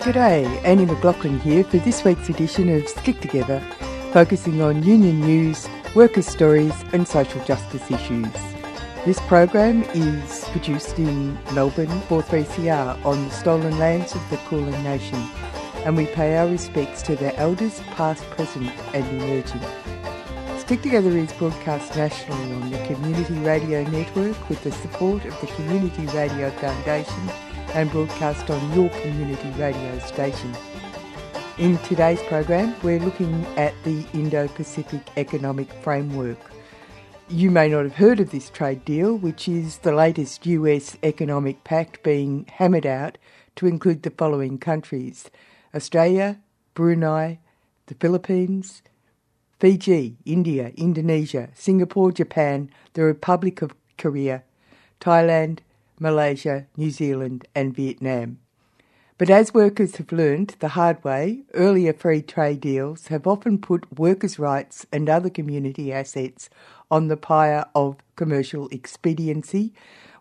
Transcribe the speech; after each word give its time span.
G'day, 0.00 0.46
Annie 0.64 0.86
McLaughlin 0.86 1.38
here 1.40 1.62
for 1.62 1.76
this 1.76 2.02
week's 2.04 2.30
edition 2.30 2.74
of 2.74 2.88
Stick 2.88 3.20
Together, 3.20 3.60
focusing 4.14 4.62
on 4.62 4.82
union 4.82 5.20
news, 5.20 5.68
workers' 5.94 6.26
stories, 6.26 6.72
and 6.94 7.06
social 7.06 7.44
justice 7.44 7.90
issues. 7.90 8.32
This 9.04 9.20
program 9.28 9.82
is 9.92 10.44
produced 10.46 10.98
in 10.98 11.34
Melbourne 11.52 12.00
for 12.08 12.22
3CR 12.22 13.04
on 13.04 13.28
the 13.28 13.30
stolen 13.30 13.78
lands 13.78 14.14
of 14.14 14.30
the 14.30 14.38
Kulin 14.48 14.82
Nation, 14.82 15.18
and 15.84 15.98
we 15.98 16.06
pay 16.06 16.38
our 16.38 16.48
respects 16.48 17.02
to 17.02 17.14
their 17.14 17.36
elders, 17.36 17.80
past, 17.90 18.24
present, 18.30 18.72
and 18.94 19.06
emerging. 19.20 19.60
Stick 20.58 20.80
Together 20.80 21.10
is 21.10 21.30
broadcast 21.34 21.94
nationally 21.94 22.54
on 22.54 22.70
the 22.70 22.78
Community 22.86 23.34
Radio 23.40 23.84
Network 23.90 24.48
with 24.48 24.64
the 24.64 24.72
support 24.72 25.26
of 25.26 25.38
the 25.42 25.46
Community 25.48 26.06
Radio 26.06 26.48
Foundation 26.52 27.30
and 27.74 27.90
broadcast 27.90 28.50
on 28.50 28.72
your 28.72 28.88
community 29.00 29.50
radio 29.58 29.98
station. 30.00 30.54
In 31.58 31.78
today's 31.78 32.22
program, 32.22 32.74
we're 32.82 33.00
looking 33.00 33.44
at 33.56 33.74
the 33.84 34.04
Indo 34.12 34.48
Pacific 34.48 35.00
Economic 35.16 35.72
Framework. 35.82 36.38
You 37.28 37.50
may 37.50 37.68
not 37.68 37.84
have 37.84 37.94
heard 37.94 38.18
of 38.18 38.30
this 38.30 38.50
trade 38.50 38.84
deal, 38.84 39.16
which 39.16 39.48
is 39.48 39.78
the 39.78 39.92
latest 39.92 40.46
US 40.46 40.96
economic 41.02 41.62
pact 41.62 42.02
being 42.02 42.46
hammered 42.50 42.86
out 42.86 43.18
to 43.56 43.66
include 43.66 44.02
the 44.02 44.10
following 44.10 44.58
countries 44.58 45.30
Australia, 45.74 46.40
Brunei, 46.74 47.38
the 47.86 47.94
Philippines, 47.94 48.82
Fiji, 49.60 50.16
India, 50.24 50.72
Indonesia, 50.76 51.50
Singapore, 51.54 52.10
Japan, 52.10 52.70
the 52.94 53.02
Republic 53.02 53.62
of 53.62 53.74
Korea, 53.98 54.42
Thailand, 55.00 55.58
Malaysia, 56.00 56.66
New 56.76 56.90
Zealand, 56.90 57.46
and 57.54 57.74
Vietnam. 57.74 58.38
But 59.18 59.28
as 59.28 59.52
workers 59.52 59.96
have 59.96 60.12
learned 60.12 60.56
the 60.60 60.68
hard 60.68 61.04
way, 61.04 61.42
earlier 61.52 61.92
free 61.92 62.22
trade 62.22 62.62
deals 62.62 63.08
have 63.08 63.26
often 63.26 63.58
put 63.58 63.98
workers' 63.98 64.38
rights 64.38 64.86
and 64.90 65.10
other 65.10 65.28
community 65.28 65.92
assets 65.92 66.48
on 66.90 67.08
the 67.08 67.18
pyre 67.18 67.66
of 67.74 67.98
commercial 68.16 68.66
expediency, 68.70 69.74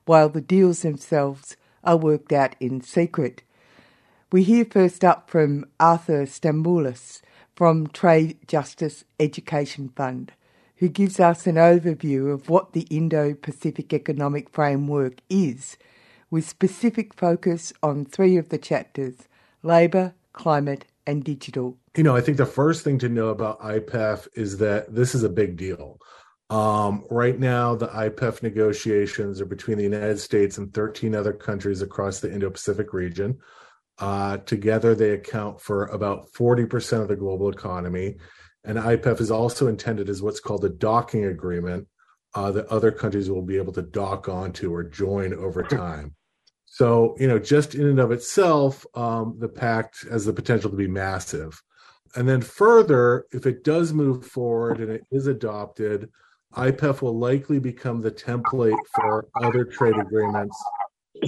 while 0.05 0.27
the 0.27 0.41
deals 0.41 0.81
themselves 0.81 1.55
are 1.81 1.95
worked 1.95 2.33
out 2.33 2.55
in 2.59 2.81
secret. 2.81 3.41
We 4.33 4.43
hear 4.43 4.65
first 4.65 5.05
up 5.05 5.29
from 5.29 5.65
Arthur 5.79 6.25
Stamoulis, 6.25 7.21
from 7.55 7.87
Trade 7.87 8.37
Justice 8.47 9.05
Education 9.19 9.89
Fund, 9.95 10.33
who 10.79 10.87
gives 10.87 11.19
us 11.19 11.45
an 11.45 11.55
overview 11.55 12.33
of 12.33 12.49
what 12.49 12.71
the 12.71 12.87
Indo 12.89 13.33
Pacific 13.33 13.93
Economic 13.93 14.49
Framework 14.49 15.19
is, 15.29 15.77
with 16.31 16.47
specific 16.47 17.13
focus 17.13 17.73
on 17.83 18.05
three 18.05 18.37
of 18.37 18.49
the 18.49 18.57
chapters 18.57 19.27
labour, 19.61 20.13
climate, 20.31 20.85
and 21.05 21.23
digital. 21.23 21.77
You 21.97 22.03
know, 22.03 22.15
I 22.15 22.21
think 22.21 22.37
the 22.37 22.45
first 22.45 22.85
thing 22.85 22.97
to 22.99 23.09
know 23.09 23.27
about 23.27 23.59
IPEF 23.59 24.29
is 24.35 24.57
that 24.59 24.95
this 24.95 25.13
is 25.13 25.23
a 25.23 25.29
big 25.29 25.57
deal. 25.57 25.99
Um, 26.49 27.03
right 27.11 27.37
now, 27.37 27.75
the 27.75 27.89
IPEF 27.89 28.41
negotiations 28.41 29.41
are 29.41 29.45
between 29.45 29.77
the 29.77 29.83
United 29.83 30.19
States 30.19 30.57
and 30.57 30.73
13 30.73 31.13
other 31.13 31.33
countries 31.33 31.81
across 31.81 32.21
the 32.21 32.31
Indo 32.31 32.49
Pacific 32.49 32.93
region. 32.93 33.39
Uh, 33.97 34.37
together, 34.37 34.95
they 34.95 35.11
account 35.11 35.59
for 35.59 35.87
about 35.87 36.31
40% 36.31 37.01
of 37.01 37.09
the 37.09 37.17
global 37.17 37.49
economy. 37.49 38.15
And 38.63 38.77
IPEF 38.77 39.21
is 39.21 39.31
also 39.31 39.67
intended 39.67 40.09
as 40.09 40.21
what's 40.21 40.39
called 40.39 40.65
a 40.65 40.69
docking 40.69 41.25
agreement 41.25 41.87
uh, 42.35 42.51
that 42.51 42.67
other 42.67 42.91
countries 42.91 43.29
will 43.29 43.41
be 43.41 43.57
able 43.57 43.73
to 43.73 43.81
dock 43.81 44.29
onto 44.29 44.73
or 44.73 44.83
join 44.83 45.33
over 45.33 45.63
time. 45.63 46.15
So, 46.65 47.15
you 47.19 47.27
know, 47.27 47.39
just 47.39 47.73
in 47.73 47.87
and 47.87 47.99
of 47.99 48.11
itself, 48.11 48.85
um, 48.93 49.37
the 49.39 49.49
pact 49.49 50.07
has 50.09 50.25
the 50.25 50.33
potential 50.33 50.69
to 50.69 50.77
be 50.77 50.87
massive. 50.87 51.61
And 52.15 52.27
then 52.27 52.41
further, 52.41 53.25
if 53.31 53.45
it 53.45 53.63
does 53.63 53.93
move 53.93 54.25
forward 54.25 54.79
and 54.79 54.91
it 54.91 55.03
is 55.11 55.27
adopted, 55.27 56.09
IPEF 56.55 57.01
will 57.01 57.17
likely 57.17 57.59
become 57.59 58.01
the 58.01 58.11
template 58.11 58.77
for 58.95 59.27
other 59.41 59.63
trade 59.63 59.97
agreements 59.97 60.57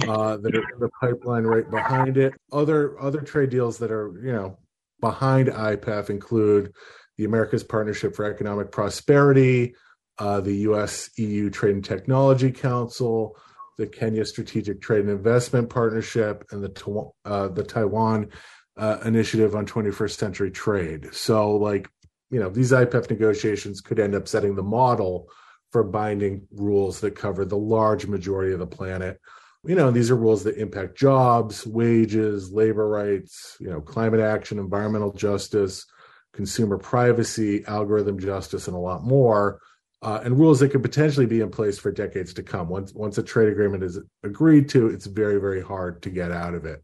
uh, 0.08 0.36
that 0.38 0.54
are 0.54 0.72
in 0.72 0.80
the 0.80 0.90
pipeline 1.00 1.44
right 1.44 1.70
behind 1.70 2.16
it. 2.16 2.34
Other 2.52 3.00
other 3.00 3.20
trade 3.20 3.50
deals 3.50 3.78
that 3.78 3.92
are 3.92 4.12
you 4.22 4.32
know 4.32 4.58
behind 5.00 5.48
IPEF 5.48 6.10
include 6.10 6.72
the 7.18 7.24
Americas 7.24 7.64
Partnership 7.64 8.14
for 8.14 8.24
Economic 8.24 8.70
Prosperity, 8.70 9.74
uh, 10.18 10.40
the 10.40 10.54
U.S. 10.68 11.10
EU 11.16 11.50
Trade 11.50 11.74
and 11.74 11.84
Technology 11.84 12.50
Council, 12.50 13.36
the 13.78 13.86
Kenya 13.86 14.24
Strategic 14.24 14.80
Trade 14.80 15.00
and 15.00 15.10
Investment 15.10 15.70
Partnership, 15.70 16.44
and 16.50 16.62
the 16.62 17.10
uh, 17.24 17.48
the 17.48 17.64
Taiwan 17.64 18.28
uh, 18.76 18.98
Initiative 19.04 19.54
on 19.54 19.66
21st 19.66 20.16
Century 20.16 20.50
Trade. 20.50 21.08
So, 21.12 21.56
like 21.56 21.88
you 22.30 22.40
know, 22.40 22.48
these 22.48 22.72
IPEF 22.72 23.10
negotiations 23.10 23.80
could 23.80 23.98
end 23.98 24.14
up 24.14 24.26
setting 24.26 24.54
the 24.54 24.62
model 24.62 25.28
for 25.70 25.82
binding 25.82 26.46
rules 26.50 27.00
that 27.00 27.12
cover 27.12 27.44
the 27.44 27.56
large 27.56 28.06
majority 28.06 28.52
of 28.52 28.58
the 28.58 28.66
planet 28.66 29.20
you 29.64 29.74
know 29.74 29.90
these 29.90 30.10
are 30.10 30.16
rules 30.16 30.42
that 30.44 30.56
impact 30.56 30.96
jobs 30.96 31.66
wages 31.66 32.52
labor 32.52 32.88
rights 32.88 33.56
you 33.60 33.70
know 33.70 33.80
climate 33.80 34.20
action 34.20 34.58
environmental 34.58 35.12
justice 35.12 35.86
consumer 36.32 36.78
privacy 36.78 37.64
algorithm 37.66 38.18
justice 38.18 38.66
and 38.66 38.76
a 38.76 38.80
lot 38.80 39.02
more 39.02 39.60
uh, 40.02 40.20
and 40.24 40.38
rules 40.38 40.58
that 40.60 40.70
could 40.70 40.82
potentially 40.82 41.26
be 41.26 41.40
in 41.40 41.50
place 41.50 41.78
for 41.78 41.92
decades 41.92 42.34
to 42.34 42.42
come. 42.42 42.68
Once 42.68 42.92
once 42.92 43.18
a 43.18 43.22
trade 43.22 43.48
agreement 43.48 43.84
is 43.84 43.98
agreed 44.24 44.68
to 44.68 44.88
it's 44.88 45.06
very 45.06 45.40
very 45.40 45.62
hard 45.62 46.02
to 46.02 46.10
get 46.10 46.32
out 46.32 46.54
of 46.54 46.64
it. 46.64 46.82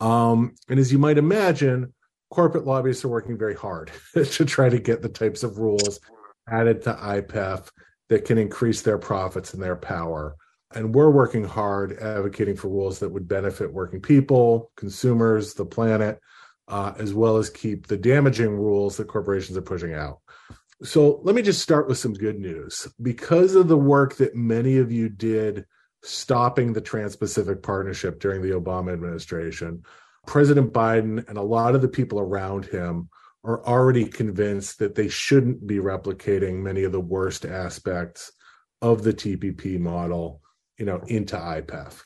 Um, 0.00 0.54
and 0.68 0.78
as 0.78 0.92
you 0.92 0.98
might 0.98 1.18
imagine 1.18 1.92
corporate 2.30 2.66
lobbyists 2.66 3.04
are 3.04 3.08
working 3.08 3.38
very 3.38 3.54
hard 3.54 3.90
to 4.14 4.44
try 4.44 4.68
to 4.68 4.78
get 4.78 5.02
the 5.02 5.08
types 5.08 5.42
of 5.42 5.58
rules 5.58 6.00
added 6.48 6.82
to 6.82 6.94
ipef 6.94 7.68
that 8.08 8.24
can 8.24 8.38
increase 8.38 8.82
their 8.82 8.98
profits 8.98 9.52
and 9.52 9.62
their 9.62 9.76
power. 9.76 10.36
And 10.74 10.94
we're 10.94 11.10
working 11.10 11.44
hard 11.44 11.98
advocating 11.98 12.56
for 12.56 12.68
rules 12.68 12.98
that 12.98 13.08
would 13.08 13.28
benefit 13.28 13.72
working 13.72 14.00
people, 14.00 14.70
consumers, 14.76 15.54
the 15.54 15.64
planet, 15.64 16.20
uh, 16.68 16.92
as 16.98 17.14
well 17.14 17.36
as 17.36 17.50
keep 17.50 17.86
the 17.86 17.96
damaging 17.96 18.50
rules 18.50 18.96
that 18.96 19.08
corporations 19.08 19.56
are 19.56 19.62
pushing 19.62 19.94
out. 19.94 20.20
So 20.82 21.20
let 21.22 21.34
me 21.34 21.42
just 21.42 21.62
start 21.62 21.88
with 21.88 21.98
some 21.98 22.12
good 22.12 22.38
news. 22.38 22.86
Because 23.00 23.54
of 23.54 23.68
the 23.68 23.78
work 23.78 24.16
that 24.16 24.34
many 24.34 24.76
of 24.78 24.92
you 24.92 25.08
did 25.08 25.64
stopping 26.02 26.72
the 26.72 26.80
Trans 26.80 27.16
Pacific 27.16 27.62
Partnership 27.62 28.20
during 28.20 28.42
the 28.42 28.50
Obama 28.50 28.92
administration, 28.92 29.82
President 30.26 30.72
Biden 30.72 31.26
and 31.28 31.38
a 31.38 31.42
lot 31.42 31.74
of 31.74 31.82
the 31.82 31.88
people 31.88 32.20
around 32.20 32.66
him 32.66 33.08
are 33.44 33.64
already 33.64 34.04
convinced 34.04 34.78
that 34.80 34.94
they 34.94 35.08
shouldn't 35.08 35.66
be 35.66 35.76
replicating 35.76 36.62
many 36.62 36.82
of 36.82 36.92
the 36.92 37.00
worst 37.00 37.46
aspects 37.46 38.32
of 38.82 39.02
the 39.02 39.14
TPP 39.14 39.78
model 39.78 40.42
you 40.78 40.84
know, 40.84 41.00
into 41.06 41.36
IPEF. 41.36 42.02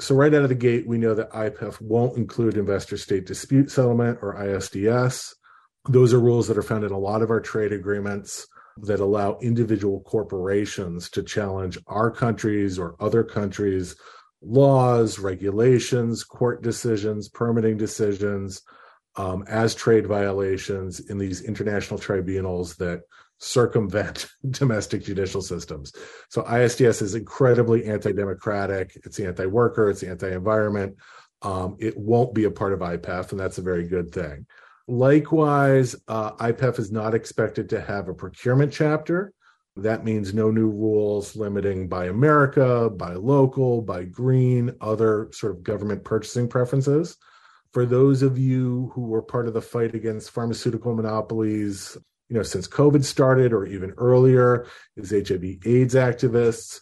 So 0.00 0.14
right 0.16 0.34
out 0.34 0.42
of 0.42 0.48
the 0.48 0.56
gate, 0.56 0.88
we 0.88 0.98
know 0.98 1.14
that 1.14 1.30
IPEF 1.30 1.80
won't 1.80 2.16
include 2.16 2.56
investor 2.56 2.96
state 2.96 3.26
dispute 3.26 3.70
settlement 3.70 4.18
or 4.22 4.34
ISDS. 4.34 5.34
Those 5.88 6.12
are 6.12 6.18
rules 6.18 6.48
that 6.48 6.58
are 6.58 6.62
found 6.62 6.82
in 6.82 6.90
a 6.90 6.98
lot 6.98 7.22
of 7.22 7.30
our 7.30 7.40
trade 7.40 7.72
agreements 7.72 8.46
that 8.78 8.98
allow 8.98 9.38
individual 9.40 10.00
corporations 10.00 11.08
to 11.10 11.22
challenge 11.22 11.78
our 11.86 12.10
countries 12.10 12.76
or 12.76 12.96
other 12.98 13.22
countries' 13.22 13.94
laws, 14.42 15.20
regulations, 15.20 16.24
court 16.24 16.62
decisions, 16.62 17.28
permitting 17.28 17.76
decisions 17.76 18.62
um, 19.16 19.44
as 19.48 19.76
trade 19.76 20.06
violations 20.06 20.98
in 20.98 21.18
these 21.18 21.42
international 21.42 22.00
tribunals 22.00 22.74
that 22.76 23.02
circumvent 23.44 24.26
domestic 24.50 25.04
judicial 25.04 25.42
systems. 25.42 25.92
So 26.30 26.42
ISDS 26.42 27.02
is 27.02 27.14
incredibly 27.14 27.84
anti-democratic. 27.84 28.96
It's 29.04 29.20
anti-worker. 29.20 29.90
It's 29.90 30.02
anti-environment. 30.02 30.96
Um, 31.42 31.76
it 31.78 31.96
won't 31.96 32.34
be 32.34 32.44
a 32.44 32.50
part 32.50 32.72
of 32.72 32.80
IPEF, 32.80 33.30
and 33.30 33.38
that's 33.38 33.58
a 33.58 33.62
very 33.62 33.86
good 33.86 34.12
thing. 34.12 34.46
Likewise, 34.88 35.94
uh, 36.08 36.32
IPEF 36.32 36.78
is 36.78 36.90
not 36.90 37.14
expected 37.14 37.68
to 37.70 37.80
have 37.80 38.08
a 38.08 38.14
procurement 38.14 38.72
chapter. 38.72 39.32
That 39.76 40.04
means 40.04 40.32
no 40.32 40.50
new 40.50 40.68
rules 40.68 41.36
limiting 41.36 41.88
buy 41.88 42.06
America, 42.06 42.88
buy 42.90 43.14
local, 43.14 43.82
buy 43.82 44.04
green, 44.04 44.74
other 44.80 45.28
sort 45.32 45.52
of 45.52 45.62
government 45.62 46.04
purchasing 46.04 46.48
preferences. 46.48 47.16
For 47.72 47.84
those 47.84 48.22
of 48.22 48.38
you 48.38 48.92
who 48.94 49.02
were 49.02 49.22
part 49.22 49.48
of 49.48 49.54
the 49.54 49.60
fight 49.60 49.94
against 49.94 50.30
pharmaceutical 50.30 50.94
monopolies 50.94 51.98
you 52.28 52.36
know, 52.36 52.42
since 52.42 52.66
COVID 52.66 53.04
started 53.04 53.52
or 53.52 53.66
even 53.66 53.92
earlier, 53.96 54.66
is 54.96 55.10
HIV 55.10 55.44
AIDS 55.64 55.94
activists. 55.94 56.80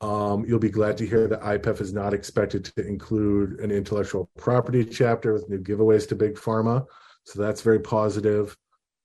Um, 0.00 0.44
you'll 0.46 0.58
be 0.58 0.70
glad 0.70 0.96
to 0.98 1.06
hear 1.06 1.28
that 1.28 1.42
IPEF 1.42 1.80
is 1.80 1.92
not 1.92 2.12
expected 2.12 2.64
to 2.64 2.86
include 2.86 3.60
an 3.60 3.70
intellectual 3.70 4.28
property 4.36 4.84
chapter 4.84 5.32
with 5.32 5.48
new 5.48 5.60
giveaways 5.60 6.08
to 6.08 6.16
big 6.16 6.34
pharma. 6.34 6.84
So 7.24 7.40
that's 7.40 7.60
very 7.60 7.78
positive. 7.78 8.56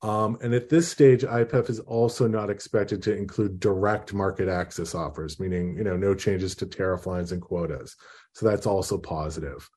Um, 0.01 0.37
and 0.41 0.53
at 0.53 0.69
this 0.69 0.87
stage, 0.87 1.23
IPEF 1.23 1.69
is 1.69 1.79
also 1.79 2.27
not 2.27 2.49
expected 2.49 3.01
to 3.03 3.15
include 3.15 3.59
direct 3.59 4.13
market 4.13 4.47
access 4.47 4.93
offers, 4.93 5.39
meaning 5.39 5.75
you 5.77 5.83
know 5.83 5.97
no 5.97 6.13
changes 6.13 6.55
to 6.55 6.67
tariff 6.67 7.07
lines 7.07 7.31
and 7.31 7.41
quotas. 7.41 7.95
So 8.33 8.47
that's 8.47 8.67
also 8.67 8.97
positive. 8.97 9.67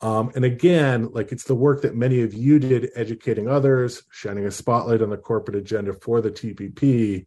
Um, 0.00 0.30
and 0.36 0.44
again, 0.44 1.10
like 1.12 1.32
it's 1.32 1.44
the 1.44 1.54
work 1.54 1.82
that 1.82 1.96
many 1.96 2.22
of 2.22 2.32
you 2.32 2.58
did 2.58 2.90
educating 2.94 3.48
others, 3.48 4.02
shining 4.10 4.46
a 4.46 4.50
spotlight 4.50 5.02
on 5.02 5.10
the 5.10 5.16
corporate 5.16 5.56
agenda 5.56 5.92
for 5.92 6.20
the 6.20 6.30
TPP, 6.30 7.26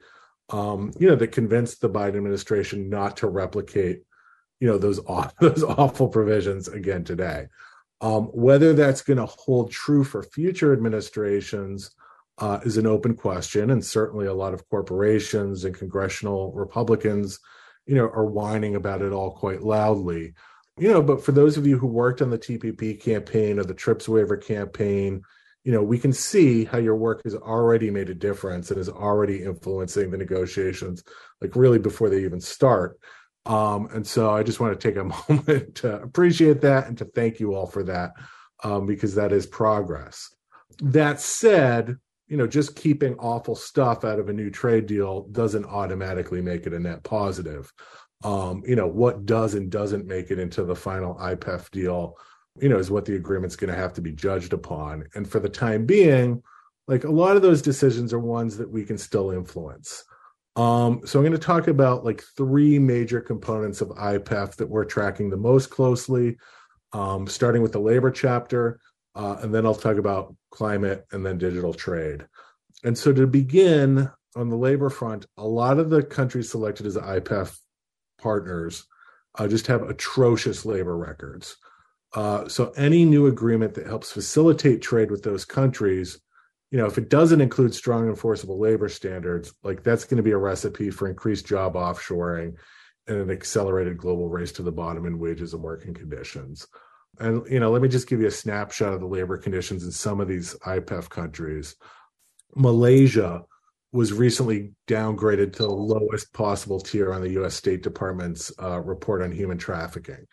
um, 0.50 0.92
you 0.98 1.08
know, 1.08 1.16
that 1.16 1.30
convinced 1.30 1.82
the 1.82 1.90
Biden 1.90 2.18
administration 2.18 2.90
not 2.90 3.18
to 3.18 3.28
replicate, 3.28 4.04
you 4.60 4.68
know, 4.68 4.78
those, 4.78 5.00
aw- 5.00 5.32
those 5.42 5.64
awful 5.64 6.08
provisions 6.08 6.68
again 6.68 7.04
today. 7.04 7.48
Um, 8.00 8.26
whether 8.28 8.74
that's 8.74 9.04
going 9.04 9.18
to 9.18 9.28
hold 9.28 9.72
true 9.72 10.04
for 10.04 10.24
future 10.24 10.74
administrations 10.74 11.92
uh, 12.40 12.60
is 12.64 12.78
an 12.78 12.88
open 12.88 13.16
question, 13.16 13.70
and 13.70 13.86
certainly 13.86 14.26
a 14.26 14.34
lot 14.34 14.54
of 14.54 14.68
corporations 14.70 15.64
and 15.66 15.76
congressional 15.76 16.52
Republicans, 16.54 17.40
you 17.86 17.96
know, 17.96 18.06
are 18.06 18.26
whining 18.26 18.76
about 18.76 19.04
it 19.04 19.12
all 19.12 19.32
quite 19.32 19.62
loudly. 19.62 20.34
You 20.78 20.90
know, 20.90 21.02
but 21.02 21.24
for 21.24 21.32
those 21.32 21.58
of 21.58 21.68
you 21.68 21.78
who 21.78 21.88
worked 21.88 22.22
on 22.22 22.30
the 22.30 22.40
TPP 22.40 23.00
campaign 23.00 23.60
or 23.60 23.64
the 23.64 23.74
TRIPS 23.74 24.08
waiver 24.08 24.38
campaign, 24.38 25.22
you 25.64 25.72
know, 25.72 25.84
we 25.84 26.00
can 26.00 26.12
see 26.12 26.66
how 26.66 26.78
your 26.78 26.96
work 26.96 27.22
has 27.24 27.36
already 27.36 27.92
made 27.92 28.10
a 28.10 28.16
difference 28.16 28.72
and 28.72 28.80
is 28.80 28.90
already 28.90 29.44
influencing 29.44 30.10
the 30.10 30.18
negotiations, 30.18 31.04
like 31.40 31.56
really 31.56 31.78
before 31.78 32.10
they 32.10 32.24
even 32.24 32.42
start. 32.42 33.00
Um, 33.46 33.88
and 33.94 34.06
so 34.06 34.32
I 34.32 34.44
just 34.44 34.60
want 34.60 34.80
to 34.80 34.88
take 34.88 34.98
a 34.98 35.04
moment 35.30 35.76
to 35.76 36.02
appreciate 36.02 36.62
that 36.62 36.88
and 36.88 36.98
to 36.98 37.06
thank 37.06 37.40
you 37.40 37.54
all 37.54 37.68
for 37.68 37.84
that, 37.84 38.14
um, 38.64 38.86
because 38.86 39.16
that 39.16 39.32
is 39.32 39.46
progress. 39.46 40.34
That 40.82 41.20
said, 41.20 41.98
you 42.28 42.38
know, 42.38 42.48
just 42.48 42.76
keeping 42.76 43.16
awful 43.16 43.56
stuff 43.56 44.04
out 44.04 44.20
of 44.20 44.30
a 44.30 44.34
new 44.34 44.50
trade 44.50 44.86
deal 44.86 45.28
doesn't 45.32 45.66
automatically 45.66 46.42
make 46.42 46.66
it 46.66 46.74
a 46.74 46.80
net 46.80 47.04
positive. 47.04 47.72
Um, 48.24 48.64
you 48.68 48.76
know, 48.76 48.88
what 48.88 49.26
does 49.26 49.56
and 49.56 49.72
doesn't 49.72 50.06
make 50.06 50.30
it 50.30 50.40
into 50.40 50.64
the 50.64 50.76
final 50.76 51.16
IPEF 51.16 51.72
deal, 51.72 52.18
you 52.60 52.70
know, 52.70 52.78
is 52.78 52.92
what 52.92 53.06
the 53.06 53.16
agreement's 53.16 53.56
going 53.56 53.74
to 53.74 53.80
have 53.80 53.94
to 53.94 54.02
be 54.02 54.12
judged 54.12 54.54
upon. 54.54 55.08
And 55.16 55.28
for 55.28 55.40
the 55.40 55.50
time 55.50 55.86
being, 55.86 56.44
like 56.88 57.04
a 57.04 57.12
lot 57.12 57.36
of 57.36 57.42
those 57.42 57.62
decisions 57.62 58.14
are 58.14 58.20
ones 58.20 58.58
that 58.58 58.70
we 58.70 58.84
can 58.84 58.98
still 58.98 59.32
influence. 59.32 60.04
Um, 60.56 61.02
so 61.06 61.18
I'm 61.18 61.26
going 61.26 61.32
to 61.32 61.40
talk 61.40 61.68
about 61.68 62.04
like 62.04 62.22
three 62.36 62.78
major 62.78 63.22
components 63.22 63.82
of 63.82 63.90
IPEF 63.90 64.56
that 64.56 64.70
we're 64.70 64.86
tracking 64.86 65.30
the 65.30 65.38
most 65.38 65.70
closely, 65.70 66.38
um, 66.92 67.26
starting 67.28 67.62
with 67.62 67.72
the 67.72 67.80
labor 67.80 68.12
chapter, 68.12 68.80
uh, 69.16 69.38
and 69.42 69.54
then 69.54 69.66
I'll 69.66 69.76
talk 69.76 69.98
about 69.98 70.36
climate 70.52 71.06
and 71.12 71.26
then 71.26 71.38
digital 71.38 71.74
trade. 71.74 72.28
And 72.84 72.98
so 72.98 73.14
to 73.14 73.28
begin 73.28 74.10
on 74.36 74.50
the 74.50 74.58
labor 74.58 74.90
front, 74.90 75.26
a 75.38 75.48
lot 75.48 75.80
of 75.80 75.90
the 75.90 76.04
countries 76.04 76.50
selected 76.50 76.86
as 76.86 76.98
IPEF 76.98 77.58
partners 78.22 78.86
uh, 79.36 79.48
just 79.48 79.68
have 79.68 79.84
atrocious 79.84 80.66
labor 80.66 80.98
records. 80.98 81.58
Uh, 82.14 82.48
so 82.48 82.72
any 82.76 83.06
new 83.06 83.28
agreement 83.28 83.74
that 83.74 83.88
helps 83.88 84.12
facilitate 84.12 84.82
trade 84.82 85.10
with 85.10 85.24
those 85.24 85.46
countries 85.46 86.20
you 86.72 86.78
know, 86.78 86.86
if 86.86 86.98
it 86.98 87.10
doesn't 87.10 87.42
include 87.42 87.76
strong 87.76 88.08
enforceable 88.08 88.58
labor 88.58 88.88
standards, 88.88 89.54
like 89.62 89.84
that's 89.84 90.06
going 90.06 90.18
to 90.18 90.24
be 90.24 90.32
a 90.32 90.38
recipe 90.38 90.90
for 90.90 91.10
increased 91.10 91.46
job 91.46 91.74
offshoring 91.74 92.56
and 93.08 93.18
an 93.18 93.30
accelerated 93.30 93.98
global 93.98 94.30
race 94.30 94.54
to 94.54 94.64
the 94.64 94.72
bottom 94.72 95.06
in 95.06 95.20
wages 95.20 95.54
and 95.54 95.62
working 95.62 95.94
conditions. 95.94 96.66
And 97.20 97.46
you 97.52 97.60
know, 97.60 97.72
let 97.72 97.82
me 97.82 97.90
just 97.90 98.08
give 98.08 98.22
you 98.22 98.28
a 98.28 98.32
snapshot 98.32 98.94
of 98.94 99.02
the 99.02 99.06
labor 99.06 99.38
conditions 99.38 99.84
in 99.84 99.92
some 99.92 100.22
of 100.22 100.30
these 100.30 100.56
IPEF 100.66 101.10
countries. 101.10 101.76
Malaysia 102.56 103.44
was 103.92 104.14
recently 104.14 104.72
downgraded 104.88 105.54
to 105.54 105.64
the 105.64 105.70
lowest 105.70 106.32
possible 106.34 106.80
tier 106.80 107.14
on 107.14 107.22
the 107.22 107.32
U.S. 107.32 107.56
State 107.56 107.84
Department's 107.84 108.52
uh, 108.62 108.80
report 108.80 109.22
on 109.22 109.32
human 109.32 109.58
trafficking 109.58 110.28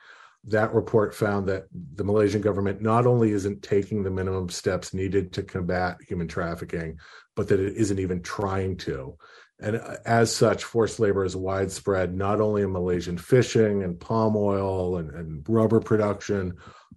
that 0.45 0.73
report 0.73 1.15
found 1.15 1.49
that 1.49 1.67
the 1.95 2.05
Malaysian 2.05 2.41
government 2.41 2.81
not 2.81 3.07
only 3.07 3.33
isn't 3.33 3.63
taking 3.63 4.03
the 4.03 4.11
minimum 4.11 4.49
steps 4.49 4.95
needed 4.95 5.33
to 5.33 5.43
combat 5.43 5.99
human 6.07 6.29
trafficking, 6.29 6.99
but 7.35 7.49
that 7.49 7.61
it 7.61 7.77
isn't 7.77 7.99
even 7.99 8.23
trying 8.23 8.77
to. 8.77 9.17
And 9.61 9.77
uh, 9.77 9.97
as 10.07 10.35
such, 10.35 10.65
forced 10.65 11.01
labor 11.01 11.25
is 11.25 11.35
widespread 11.35 12.15
not 12.15 12.41
only 12.41 12.63
in 12.63 12.73
Malaysian 12.73 13.19
fishing 13.19 13.83
and 13.83 13.99
palm 13.99 14.37
oil 14.37 14.99
and, 14.99 15.11
and 15.11 15.45
rubber 15.49 15.81
production, 15.81 16.55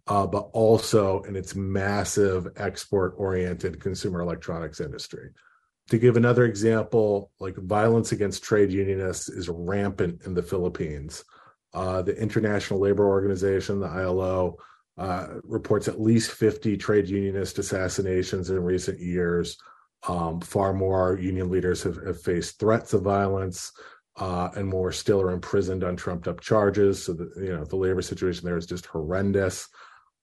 uh, 0.07 0.27
but 0.27 0.49
also 0.53 1.21
in 1.23 1.35
its 1.35 1.55
massive 1.55 2.47
export 2.55 3.15
oriented 3.17 3.81
consumer 3.81 4.21
electronics 4.21 4.79
industry. 4.79 5.31
To 5.91 5.99
give 5.99 6.15
another 6.15 6.45
example, 6.45 7.31
like 7.41 7.57
violence 7.57 8.13
against 8.13 8.45
trade 8.45 8.71
unionists 8.71 9.27
is 9.27 9.49
rampant 9.49 10.21
in 10.25 10.33
the 10.33 10.41
Philippines. 10.41 11.25
Uh, 11.73 12.01
the 12.01 12.15
International 12.15 12.79
Labor 12.79 13.09
Organization, 13.09 13.81
the 13.81 13.88
ILO, 13.88 14.55
uh, 14.97 15.27
reports 15.43 15.89
at 15.89 15.99
least 15.99 16.31
50 16.31 16.77
trade 16.77 17.09
unionist 17.09 17.59
assassinations 17.59 18.49
in 18.49 18.63
recent 18.63 19.01
years. 19.01 19.57
Um, 20.07 20.39
far 20.39 20.71
more 20.71 21.19
union 21.19 21.49
leaders 21.49 21.83
have, 21.83 21.97
have 22.05 22.21
faced 22.21 22.57
threats 22.57 22.94
of 22.94 23.01
violence, 23.01 23.73
uh, 24.15 24.47
and 24.55 24.69
more 24.69 24.94
still 24.94 25.21
are 25.21 25.31
imprisoned 25.31 25.83
on 25.83 25.97
trumped 25.97 26.29
up 26.29 26.39
charges. 26.39 27.03
So, 27.03 27.11
the, 27.11 27.33
you 27.35 27.53
know, 27.53 27.65
the 27.65 27.75
labor 27.75 28.01
situation 28.01 28.45
there 28.45 28.55
is 28.55 28.65
just 28.65 28.85
horrendous. 28.85 29.67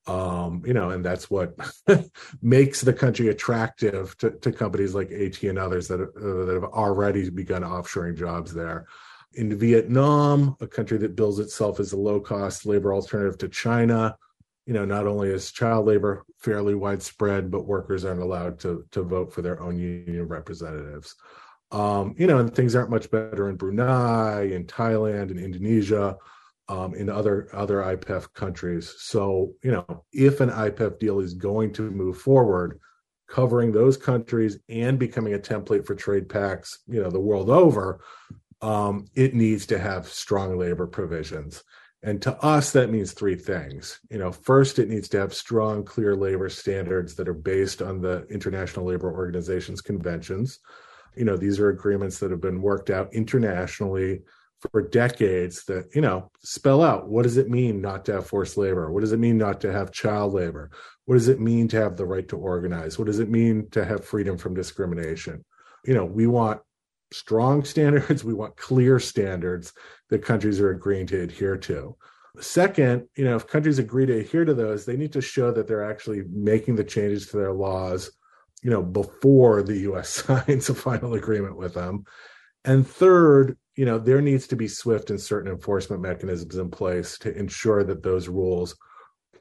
Um, 0.09 0.63
you 0.65 0.73
know, 0.73 0.91
and 0.91 1.05
that's 1.05 1.29
what 1.29 1.55
makes 2.43 2.81
the 2.81 2.95
country 2.95 3.29
attractive 3.29 4.17
to, 4.19 4.31
to 4.31 4.51
companies 4.51 4.95
like 4.95 5.13
AT 5.13 5.43
and 5.43 5.59
others 5.59 5.87
that, 5.89 6.01
uh, 6.01 6.47
that 6.47 6.55
have 6.55 6.65
already 6.65 7.29
begun 7.29 7.63
offshoring 7.63 8.17
jobs 8.17 8.55
there 8.55 8.87
in 9.35 9.57
Vietnam, 9.57 10.57
a 10.61 10.67
country 10.67 10.99
that 10.99 11.15
bills 11.15 11.39
itself 11.39 11.79
as 11.79 11.93
a 11.93 11.97
low 11.97 12.21
cost 12.21 12.67
labor 12.67 12.95
alternative 12.95 13.39
to 13.39 13.49
China. 13.49 14.17
You 14.67 14.75
know, 14.75 14.85
not 14.85 15.07
only 15.07 15.29
is 15.29 15.53
child 15.53 15.87
labor 15.87 16.25
fairly 16.39 16.75
widespread, 16.75 17.51
but 17.51 17.67
workers 17.67 18.05
aren't 18.05 18.23
allowed 18.23 18.59
to, 18.61 18.87
to 18.93 19.03
vote 19.03 19.33
for 19.33 19.43
their 19.43 19.61
own 19.61 19.79
union 19.79 20.27
representatives. 20.27 21.15
Um, 21.71 22.15
you 22.19 22.27
know, 22.27 22.39
and 22.39 22.55
things 22.55 22.75
aren't 22.75 22.91
much 22.91 23.11
better 23.11 23.49
in 23.49 23.57
Brunei, 23.57 24.53
in 24.53 24.65
Thailand, 24.65 25.31
in 25.31 25.39
Indonesia, 25.39 26.17
um, 26.69 26.95
in 26.95 27.09
other 27.09 27.49
other 27.53 27.79
IPEF 27.79 28.33
countries. 28.35 28.95
So, 28.99 29.53
you 29.63 29.71
know, 29.71 30.05
if 30.13 30.41
an 30.41 30.51
IPEF 30.51 30.99
deal 30.99 31.21
is 31.21 31.35
going 31.35 31.73
to 31.75 31.91
move 31.91 32.19
forward, 32.19 32.81
covering 33.29 33.73
those 33.73 33.97
countries 33.97 34.59
and 34.69 34.99
becoming 34.99 35.35
a 35.35 35.39
template 35.39 35.87
for 35.87 35.95
trade 35.95 36.29
packs, 36.29 36.79
you 36.87 37.03
know, 37.03 37.11
the 37.11 37.21
world 37.21 37.51
over, 37.51 38.01
um, 38.61 39.07
it 39.15 39.35
needs 39.35 39.67
to 39.67 39.79
have 39.79 40.09
strong 40.09 40.59
labor 40.59 40.87
provisions. 40.87 41.63
And 42.03 42.23
to 42.23 42.37
us, 42.45 42.73
that 42.73 42.91
means 42.91 43.13
three 43.13 43.35
things. 43.35 43.99
You 44.11 44.19
know, 44.19 44.31
first, 44.31 44.79
it 44.79 44.89
needs 44.89 45.09
to 45.09 45.19
have 45.19 45.35
strong, 45.35 45.85
clear 45.85 46.15
labor 46.15 46.49
standards 46.49 47.17
that 47.17 47.29
are 47.29 47.35
based 47.35 47.83
on 47.83 48.01
the 48.01 48.25
International 48.29 48.87
Labor 48.87 49.13
Organization's 49.13 49.81
conventions. 49.81 50.61
You 51.17 51.25
know, 51.25 51.37
these 51.37 51.59
are 51.59 51.71
agreements 51.71 52.19
that 52.21 52.31
have 52.31 52.41
been 52.41 52.63
worked 52.63 52.91
out 52.91 53.13
internationally 53.13 54.23
for 54.73 54.83
decades 54.83 55.65
that, 55.67 55.89
you 55.95 56.01
know, 56.01 56.31
spell 56.43 56.83
out 56.83 57.09
what 57.09 57.23
does 57.23 57.37
it 57.37 57.49
mean 57.49 57.81
not 57.81 58.05
to 58.07 58.13
have 58.13 58.27
forced 58.27 58.57
labor? 58.57 58.91
What 58.91 59.01
does 59.01 59.13
it 59.13 59.21
mean 59.21 59.39
not 59.39 59.61
to 59.61 59.73
have 59.73 59.93
child 59.93 60.35
labor? 60.35 60.71
What 61.05 61.15
does 61.15 61.29
it 61.29 61.41
mean 61.41 61.69
to 61.69 61.81
have 61.81 61.97
the 61.97 62.07
right 62.07 62.29
to 62.29 62.37
organize? 62.37 62.99
What 62.99 63.07
does 63.07 63.21
it 63.21 63.31
mean 63.31 63.69
to 63.71 63.85
have 63.85 64.05
freedom 64.05 64.37
from 64.37 64.55
discrimination? 64.55 65.45
You 65.85 65.95
know, 65.95 66.05
we 66.05 66.27
want 66.27 66.61
strong 67.13 67.65
standards. 67.65 68.25
We 68.25 68.35
want 68.35 68.57
clear 68.57 68.99
standards 68.99 69.73
that 70.11 70.25
countries 70.25 70.61
are 70.61 70.71
agreeing 70.71 71.07
to 71.09 71.21
adhere 71.21 71.57
to. 71.59 71.97
Second, 72.41 73.09
you 73.17 73.25
know, 73.25 73.37
if 73.37 73.47
countries 73.47 73.79
agree 73.79 74.07
to 74.07 74.19
adhere 74.19 74.45
to 74.45 74.55
those, 74.55 74.85
they 74.85 74.97
need 74.97 75.13
to 75.13 75.21
show 75.21 75.51
that 75.53 75.67
they're 75.67 75.89
actually 75.89 76.23
making 76.31 76.77
the 76.77 76.85
changes 76.85 77.29
to 77.29 77.37
their 77.37 77.53
laws, 77.53 78.11
you 78.63 78.71
know, 78.71 78.83
before 78.83 79.63
the 79.63 79.79
US 79.91 80.09
signs 80.27 80.69
a 80.69 80.75
final 80.75 81.15
agreement 81.15 81.57
with 81.57 81.75
them. 81.75 82.05
And 82.65 82.87
third, 82.87 83.57
you 83.77 83.85
know, 83.85 83.99
there 83.99 84.21
needs 84.21 84.47
to 84.49 84.57
be 84.57 84.69
swift 84.69 85.11
and 85.11 85.21
certain 85.21 85.51
enforcement 85.51 86.03
mechanisms 86.03 86.57
in 86.57 86.71
place 86.71 87.19
to 87.19 87.37
ensure 87.37 87.85
that 87.85 88.03
those 88.03 88.29
rules, 88.29 88.77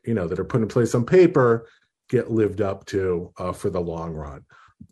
you 0.05 0.13
know, 0.13 0.27
that 0.27 0.39
are 0.39 0.45
put 0.45 0.61
in 0.61 0.67
place 0.67 0.93
on 0.93 1.05
paper 1.05 1.67
get 2.09 2.31
lived 2.31 2.61
up 2.61 2.85
to 2.85 3.33
uh, 3.37 3.51
for 3.51 3.69
the 3.69 3.81
long 3.81 4.13
run. 4.13 4.45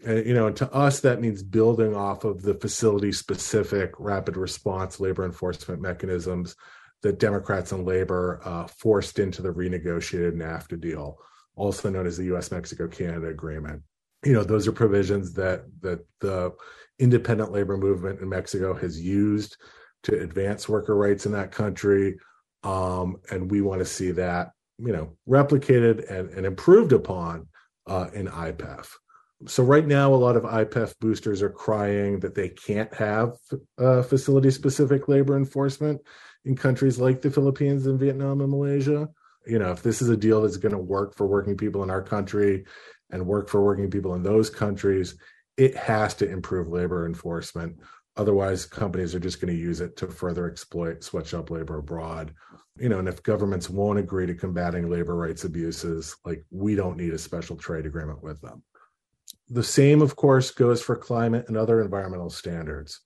And, 0.05 0.25
you 0.25 0.33
know, 0.33 0.51
to 0.51 0.71
us, 0.73 0.99
that 1.01 1.21
means 1.21 1.43
building 1.43 1.95
off 1.95 2.23
of 2.23 2.41
the 2.41 2.55
facility 2.55 3.11
specific 3.11 3.91
rapid 3.99 4.35
response 4.35 4.99
labor 4.99 5.25
enforcement 5.25 5.81
mechanisms 5.81 6.55
that 7.03 7.19
Democrats 7.19 7.71
and 7.71 7.85
labor 7.85 8.41
uh, 8.43 8.65
forced 8.65 9.19
into 9.19 9.41
the 9.41 9.53
renegotiated 9.53 10.33
NAFTA 10.33 10.81
deal, 10.81 11.19
also 11.55 11.89
known 11.89 12.07
as 12.07 12.17
the 12.17 12.35
US 12.35 12.51
Mexico 12.51 12.87
Canada 12.87 13.27
Agreement. 13.27 13.83
You 14.25 14.33
know, 14.33 14.43
those 14.43 14.67
are 14.67 14.71
provisions 14.71 15.33
that, 15.33 15.65
that 15.81 16.05
the 16.19 16.53
independent 16.99 17.51
labor 17.51 17.77
movement 17.77 18.21
in 18.21 18.29
Mexico 18.29 18.73
has 18.73 18.99
used 18.99 19.57
to 20.03 20.19
advance 20.19 20.67
worker 20.67 20.95
rights 20.95 21.25
in 21.25 21.31
that 21.33 21.51
country. 21.51 22.17
Um, 22.63 23.17
and 23.29 23.51
we 23.51 23.61
want 23.61 23.79
to 23.79 23.85
see 23.85 24.11
that, 24.11 24.51
you 24.77 24.91
know, 24.91 25.15
replicated 25.29 26.09
and, 26.11 26.29
and 26.31 26.45
improved 26.45 26.93
upon 26.93 27.47
uh, 27.87 28.07
in 28.13 28.27
IPEF 28.27 28.87
so 29.47 29.63
right 29.63 29.85
now 29.85 30.13
a 30.13 30.15
lot 30.15 30.37
of 30.37 30.43
ipef 30.43 30.93
boosters 30.99 31.41
are 31.41 31.49
crying 31.49 32.19
that 32.19 32.35
they 32.35 32.49
can't 32.49 32.93
have 32.93 33.33
uh, 33.77 34.01
facility 34.01 34.49
specific 34.49 35.07
labor 35.07 35.35
enforcement 35.35 36.01
in 36.45 36.55
countries 36.55 36.99
like 36.99 37.21
the 37.21 37.29
philippines 37.29 37.85
and 37.85 37.99
vietnam 37.99 38.41
and 38.41 38.49
malaysia 38.49 39.07
You 39.47 39.59
know, 39.59 39.71
if 39.71 39.83
this 39.83 40.01
is 40.01 40.09
a 40.09 40.17
deal 40.17 40.41
that's 40.41 40.57
going 40.57 40.73
to 40.73 40.79
work 40.79 41.15
for 41.15 41.27
working 41.27 41.55
people 41.55 41.83
in 41.83 41.91
our 41.91 42.01
country 42.01 42.65
and 43.15 43.25
work 43.25 43.49
for 43.49 43.63
working 43.63 43.89
people 43.89 44.13
in 44.13 44.21
those 44.21 44.49
countries, 44.49 45.15
it 45.57 45.75
has 45.75 46.13
to 46.15 46.29
improve 46.29 46.67
labor 46.67 47.05
enforcement. 47.05 47.79
Otherwise, 48.17 48.65
companies 48.65 49.15
are 49.15 49.19
just 49.19 49.41
going 49.41 49.53
to 49.53 49.59
use 49.59 49.81
it 49.81 49.97
to 49.97 50.07
further 50.07 50.49
exploit 50.49 51.03
sweatshop 51.03 51.49
labor 51.49 51.77
abroad. 51.77 52.33
You 52.77 52.89
know, 52.89 52.99
and 52.99 53.07
if 53.07 53.23
governments 53.23 53.69
won't 53.69 53.99
agree 53.99 54.25
to 54.27 54.35
combating 54.35 54.89
labor 54.89 55.15
rights 55.15 55.45
abuses, 55.45 56.15
like 56.25 56.43
we 56.51 56.75
don't 56.75 56.97
need 56.97 57.13
a 57.13 57.17
special 57.17 57.55
trade 57.55 57.85
agreement 57.85 58.21
with 58.21 58.39
them. 58.41 58.63
The 59.49 59.63
same, 59.63 60.01
of 60.01 60.15
course, 60.15 60.51
goes 60.51 60.81
for 60.81 60.95
climate 60.95 61.45
and 61.47 61.57
other 61.57 61.81
environmental 61.81 62.29
standards. 62.29 63.01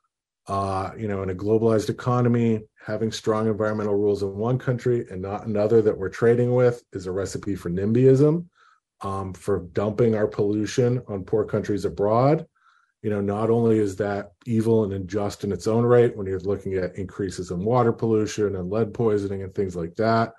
Uh, 0.47 0.91
you 0.97 1.07
know, 1.07 1.21
in 1.21 1.29
a 1.29 1.35
globalized 1.35 1.89
economy, 1.89 2.61
having 2.83 3.11
strong 3.11 3.47
environmental 3.47 3.93
rules 3.93 4.23
in 4.23 4.35
one 4.35 4.57
country 4.57 5.05
and 5.11 5.21
not 5.21 5.45
another 5.45 5.83
that 5.83 5.95
we're 5.95 6.09
trading 6.09 6.55
with 6.55 6.83
is 6.93 7.05
a 7.05 7.11
recipe 7.11 7.55
for 7.55 7.69
NIMBYism, 7.69 8.45
um, 9.01 9.33
for 9.33 9.59
dumping 9.73 10.15
our 10.15 10.27
pollution 10.27 11.01
on 11.07 11.23
poor 11.23 11.45
countries 11.45 11.85
abroad. 11.85 12.45
You 13.01 13.09
know, 13.09 13.21
not 13.21 13.49
only 13.49 13.79
is 13.79 13.95
that 13.97 14.33
evil 14.45 14.83
and 14.83 14.91
unjust 14.91 15.43
in 15.43 15.51
its 15.53 15.67
own 15.67 15.85
right 15.85 16.15
when 16.15 16.27
you're 16.27 16.39
looking 16.39 16.73
at 16.73 16.95
increases 16.95 17.51
in 17.51 17.63
water 17.63 17.93
pollution 17.93 18.57
and 18.57 18.69
lead 18.69 18.93
poisoning 18.93 19.41
and 19.41 19.55
things 19.55 19.75
like 19.75 19.95
that, 19.95 20.33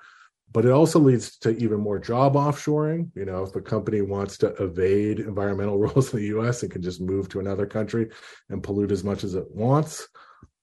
but 0.53 0.65
it 0.65 0.73
also 0.73 0.99
leads 0.99 1.37
to 1.39 1.57
even 1.57 1.81
more 1.81 1.99
job 1.99 2.35
offshoring. 2.35 3.11
You 3.15 3.25
know, 3.25 3.45
if 3.45 3.55
a 3.55 3.63
company 3.63 4.03
wants 4.03 4.37
to 4.39 4.49
evade 4.63 5.21
environmental 5.21 5.79
rules 5.79 6.13
in 6.13 6.21
the 6.21 6.39
US, 6.39 6.63
it 6.63 6.71
can 6.71 6.83
just 6.83 7.01
move 7.01 7.29
to 7.31 7.41
another 7.41 7.67
country 7.67 8.11
and 8.49 8.63
pollute 8.63 8.93
as 8.93 9.05
much 9.05 9.25
as 9.25 9.35
it 9.35 9.51
wants. 9.51 10.09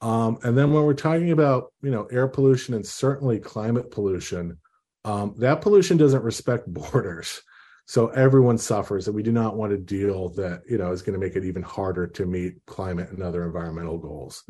Um, 0.02 0.38
and 0.44 0.58
then 0.58 0.72
when 0.72 0.84
we're 0.84 0.94
talking 0.94 1.32
about, 1.32 1.74
you 1.82 1.90
know, 1.90 2.06
air 2.12 2.28
pollution 2.28 2.74
and 2.76 2.86
certainly 2.86 3.40
climate 3.40 3.90
pollution, 3.90 4.60
um, 5.06 5.34
that 5.40 5.62
pollution 5.62 5.98
doesn't 5.98 6.24
respect 6.24 6.68
borders. 6.72 7.42
So 7.90 8.08
everyone 8.10 8.58
suffers, 8.58 9.08
and 9.08 9.16
we 9.16 9.24
do 9.24 9.32
not 9.32 9.56
want 9.56 9.72
a 9.72 9.78
deal 9.78 10.28
that 10.32 10.64
you 10.70 10.78
know 10.78 10.92
is 10.92 11.02
going 11.02 11.18
to 11.18 11.26
make 11.26 11.38
it 11.38 11.46
even 11.46 11.64
harder 11.64 12.06
to 12.06 12.26
meet 12.26 12.66
climate 12.66 13.12
and 13.12 13.24
other 13.24 13.46
environmental 13.46 13.98
goals. 13.98 14.44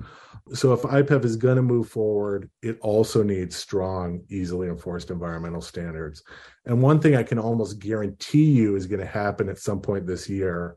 So 0.53 0.73
if 0.73 0.81
IPEF 0.81 1.23
is 1.23 1.35
going 1.35 1.57
to 1.57 1.61
move 1.61 1.87
forward, 1.87 2.49
it 2.63 2.79
also 2.81 3.21
needs 3.21 3.55
strong, 3.55 4.23
easily 4.29 4.69
enforced 4.69 5.11
environmental 5.11 5.61
standards. 5.61 6.23
And 6.65 6.81
one 6.81 6.99
thing 6.99 7.15
I 7.15 7.21
can 7.21 7.37
almost 7.37 7.77
guarantee 7.77 8.45
you 8.45 8.75
is 8.75 8.87
going 8.87 9.01
to 9.01 9.05
happen 9.05 9.49
at 9.49 9.59
some 9.59 9.81
point 9.81 10.07
this 10.07 10.27
year 10.27 10.75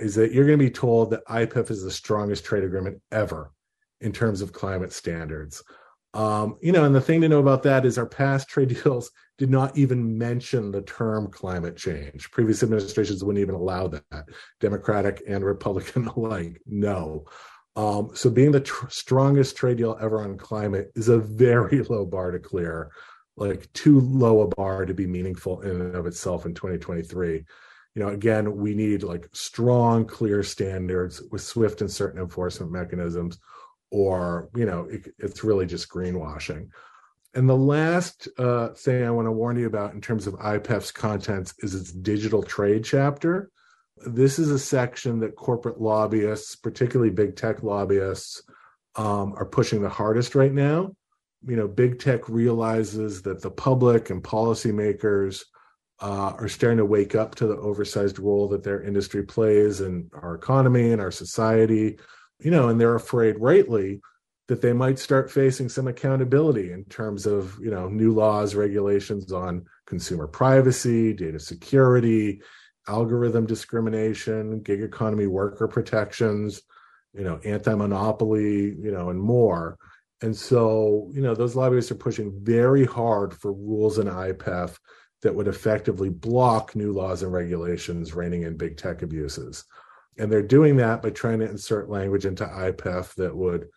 is 0.00 0.14
that 0.14 0.32
you're 0.32 0.46
going 0.46 0.58
to 0.58 0.64
be 0.64 0.70
told 0.70 1.10
that 1.10 1.26
IPEF 1.26 1.70
is 1.70 1.82
the 1.82 1.90
strongest 1.90 2.42
trade 2.42 2.64
agreement 2.64 3.02
ever 3.12 3.52
in 4.00 4.12
terms 4.12 4.40
of 4.40 4.54
climate 4.54 4.94
standards. 4.94 5.62
Um, 6.14 6.56
you 6.62 6.72
know, 6.72 6.84
and 6.84 6.94
the 6.94 7.00
thing 7.00 7.20
to 7.20 7.28
know 7.28 7.38
about 7.38 7.62
that 7.64 7.84
is 7.84 7.98
our 7.98 8.06
past 8.06 8.48
trade 8.48 8.68
deals 8.82 9.10
did 9.36 9.50
not 9.50 9.76
even 9.78 10.18
mention 10.18 10.72
the 10.72 10.82
term 10.82 11.30
climate 11.30 11.76
change. 11.76 12.30
Previous 12.30 12.62
administrations 12.62 13.22
wouldn't 13.22 13.42
even 13.42 13.54
allow 13.54 13.88
that, 13.88 14.28
Democratic 14.60 15.22
and 15.28 15.44
Republican 15.44 16.08
alike. 16.16 16.60
No. 16.66 17.24
Um, 17.76 18.10
so 18.14 18.28
being 18.28 18.50
the 18.50 18.60
tr- 18.60 18.88
strongest 18.88 19.56
trade 19.56 19.76
deal 19.76 19.96
ever 20.00 20.20
on 20.20 20.36
climate 20.36 20.90
is 20.96 21.08
a 21.08 21.18
very 21.18 21.82
low 21.88 22.04
bar 22.04 22.32
to 22.32 22.40
clear, 22.40 22.90
like 23.36 23.72
too 23.72 24.00
low 24.00 24.42
a 24.42 24.48
bar 24.48 24.84
to 24.84 24.94
be 24.94 25.06
meaningful 25.06 25.60
in 25.60 25.80
and 25.80 25.94
of 25.94 26.06
itself 26.06 26.44
in 26.44 26.54
2023. 26.54 27.44
You 27.94 28.02
know, 28.02 28.08
again, 28.08 28.56
we 28.56 28.74
need 28.74 29.04
like 29.04 29.28
strong, 29.32 30.04
clear 30.04 30.42
standards 30.42 31.22
with 31.30 31.42
swift 31.42 31.80
and 31.80 31.90
certain 31.90 32.20
enforcement 32.20 32.72
mechanisms, 32.72 33.38
or 33.90 34.50
you 34.54 34.66
know, 34.66 34.86
it, 34.90 35.14
it's 35.18 35.44
really 35.44 35.66
just 35.66 35.88
greenwashing. 35.88 36.68
And 37.34 37.48
the 37.48 37.56
last 37.56 38.28
uh, 38.38 38.70
thing 38.70 39.04
I 39.04 39.10
want 39.10 39.26
to 39.26 39.32
warn 39.32 39.58
you 39.58 39.66
about 39.66 39.92
in 39.94 40.00
terms 40.00 40.26
of 40.26 40.34
IPEF's 40.34 40.90
contents 40.90 41.54
is 41.58 41.74
its 41.74 41.92
digital 41.92 42.42
trade 42.42 42.84
chapter 42.84 43.50
this 44.06 44.38
is 44.38 44.50
a 44.50 44.58
section 44.58 45.20
that 45.20 45.36
corporate 45.36 45.80
lobbyists, 45.80 46.56
particularly 46.56 47.10
big 47.10 47.36
tech 47.36 47.62
lobbyists, 47.62 48.42
um, 48.96 49.34
are 49.36 49.46
pushing 49.46 49.82
the 49.82 49.88
hardest 49.88 50.34
right 50.34 50.52
now. 50.52 50.94
You 51.46 51.56
know, 51.56 51.68
big 51.68 51.98
tech 51.98 52.28
realizes 52.28 53.22
that 53.22 53.42
the 53.42 53.50
public 53.50 54.10
and 54.10 54.22
policymakers 54.22 55.44
uh, 56.00 56.32
are 56.38 56.48
starting 56.48 56.78
to 56.78 56.84
wake 56.84 57.14
up 57.14 57.34
to 57.36 57.46
the 57.46 57.56
oversized 57.56 58.18
role 58.18 58.48
that 58.48 58.62
their 58.62 58.82
industry 58.82 59.24
plays 59.24 59.80
in 59.80 60.10
our 60.14 60.34
economy 60.34 60.92
and 60.92 61.00
our 61.00 61.10
society. 61.10 61.98
You 62.40 62.50
know, 62.50 62.68
and 62.68 62.80
they're 62.80 62.94
afraid, 62.94 63.40
rightly, 63.40 64.00
that 64.46 64.62
they 64.62 64.72
might 64.72 64.98
start 64.98 65.30
facing 65.30 65.68
some 65.68 65.88
accountability 65.88 66.72
in 66.72 66.84
terms 66.84 67.26
of 67.26 67.58
you 67.60 67.70
know 67.70 67.88
new 67.88 68.12
laws, 68.12 68.54
regulations 68.54 69.32
on 69.32 69.66
consumer 69.86 70.26
privacy, 70.26 71.12
data 71.12 71.38
security, 71.38 72.40
algorithm 72.88 73.46
discrimination, 73.46 74.60
gig 74.62 74.82
economy 74.82 75.26
worker 75.26 75.68
protections, 75.68 76.62
you 77.12 77.22
know, 77.24 77.38
anti-monopoly, 77.44 78.74
you 78.80 78.90
know, 78.90 79.10
and 79.10 79.20
more. 79.20 79.78
And 80.22 80.34
so, 80.34 81.10
you 81.12 81.20
know, 81.20 81.34
those 81.34 81.54
lobbyists 81.54 81.92
are 81.92 81.96
pushing 81.96 82.32
very 82.42 82.84
hard 82.84 83.34
for 83.34 83.52
rules 83.52 83.98
in 83.98 84.06
IPEF 84.06 84.76
that 85.22 85.34
would 85.34 85.48
effectively 85.48 86.08
block 86.08 86.74
new 86.74 86.92
laws 86.92 87.22
and 87.22 87.32
regulations 87.32 88.14
reining 88.14 88.42
in 88.42 88.56
big 88.56 88.76
tech 88.76 89.02
abuses. 89.02 89.64
And 90.18 90.30
they're 90.30 90.42
doing 90.42 90.76
that 90.76 91.02
by 91.02 91.10
trying 91.10 91.40
to 91.40 91.48
insert 91.48 91.88
language 91.88 92.26
into 92.26 92.44
IPEF 92.44 93.14
that 93.14 93.34
would, 93.34 93.68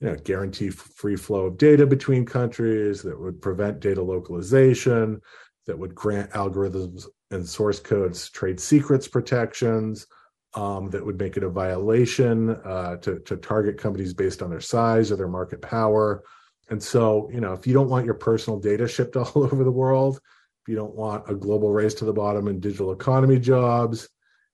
you 0.00 0.08
know, 0.08 0.16
guarantee 0.16 0.70
free 0.70 1.16
flow 1.16 1.46
of 1.46 1.58
data 1.58 1.86
between 1.86 2.24
countries, 2.24 3.02
that 3.02 3.18
would 3.18 3.42
prevent 3.42 3.80
data 3.80 4.02
localization, 4.02 5.20
that 5.66 5.78
would 5.78 5.94
grant 5.94 6.30
algorithms 6.30 7.06
and 7.30 7.46
source 7.46 7.78
codes 7.78 8.30
trade 8.30 8.58
secrets 8.58 9.06
protections 9.06 10.06
um, 10.54 10.90
that 10.90 11.04
would 11.04 11.18
make 11.18 11.36
it 11.36 11.44
a 11.44 11.48
violation 11.48 12.50
uh, 12.64 12.96
to, 12.96 13.20
to 13.20 13.36
target 13.36 13.78
companies 13.78 14.14
based 14.14 14.42
on 14.42 14.50
their 14.50 14.60
size 14.60 15.12
or 15.12 15.16
their 15.16 15.28
market 15.28 15.62
power. 15.62 16.24
And 16.70 16.82
so, 16.82 17.28
you 17.32 17.40
know, 17.40 17.52
if 17.52 17.66
you 17.66 17.74
don't 17.74 17.88
want 17.88 18.04
your 18.04 18.14
personal 18.14 18.58
data 18.58 18.88
shipped 18.88 19.16
all 19.16 19.44
over 19.44 19.62
the 19.62 19.70
world, 19.70 20.20
if 20.62 20.68
you 20.68 20.76
don't 20.76 20.94
want 20.94 21.30
a 21.30 21.34
global 21.34 21.72
race 21.72 21.94
to 21.94 22.04
the 22.04 22.12
bottom 22.12 22.48
in 22.48 22.60
digital 22.60 22.92
economy 22.92 23.38
jobs, 23.38 24.08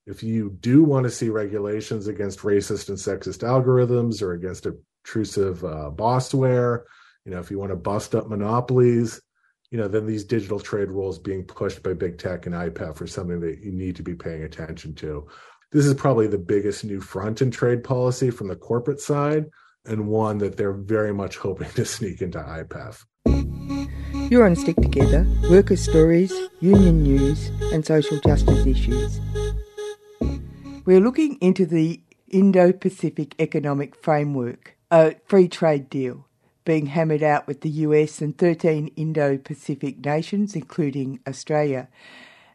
if 0.07 0.23
you 0.23 0.57
do 0.61 0.85
want 0.85 1.05
to 1.05 1.11
see 1.11 1.29
regulations 1.29 2.07
against 2.07 2.41
racist 2.41 2.89
and 2.89 2.97
sexist 2.97 3.43
algorithms 3.43 4.23
or 4.23 4.33
against 4.33 4.67
obtrusive 4.67 5.65
uh, 5.65 5.91
bossware, 5.95 6.83
you 7.25 7.33
know, 7.33 7.41
if 7.41 7.51
you 7.51 7.59
want 7.59 7.73
to 7.73 7.77
bust 7.77 8.15
up 8.15 8.29
monopolies, 8.29 9.21
you 9.71 9.79
know, 9.79 9.89
then 9.89 10.07
these 10.07 10.25
digital 10.25 10.61
trade 10.61 10.91
rules 10.91 11.19
being 11.19 11.43
pushed 11.43 11.83
by 11.83 11.93
big 11.93 12.19
tech 12.19 12.47
and 12.47 12.55
IPEF 12.55 13.01
are 13.01 13.07
something 13.07 13.41
that 13.41 13.59
you 13.63 13.73
need 13.73 13.97
to 13.97 14.03
be 14.05 14.15
paying 14.15 14.45
attention 14.45 14.95
to. 14.95 15.27
This 15.73 15.85
is 15.85 15.95
probably 15.95 16.29
the 16.29 16.39
biggest 16.39 16.85
new 16.85 17.01
front 17.01 17.43
in 17.43 17.51
trade 17.51 17.83
policy 17.83 18.31
from 18.31 18.47
the 18.47 18.55
corporate 18.55 19.01
side, 19.01 19.47
and 19.85 20.07
one 20.07 20.39
that 20.39 20.57
they're 20.57 20.73
very 20.73 21.13
much 21.13 21.37
hoping 21.37 21.69
to 21.71 21.85
sneak 21.85 22.23
into 22.23 22.39
IPEF. 22.39 23.05
You're 24.31 24.47
on 24.47 24.57
Stick 24.57 24.77
Together, 24.77 25.27
worker 25.51 25.77
stories, 25.77 26.33
union 26.61 27.03
news, 27.03 27.49
and 27.73 27.85
social 27.85 28.21
justice 28.21 28.67
issues. 28.67 29.21
We're 30.87 31.01
looking 31.01 31.37
into 31.41 31.67
the 31.67 32.01
Indo 32.29 32.73
Pacific 32.73 33.35
Economic 33.41 33.97
Framework, 33.97 34.77
a 34.89 35.17
free 35.27 35.49
trade 35.49 35.91
deal 35.91 36.29
being 36.65 36.87
hammered 36.87 37.25
out 37.25 37.49
with 37.49 37.63
the 37.63 37.71
US 37.71 38.21
and 38.21 38.39
13 38.39 38.93
Indo 38.95 39.37
Pacific 39.37 40.05
nations, 40.05 40.55
including 40.55 41.19
Australia. 41.27 41.89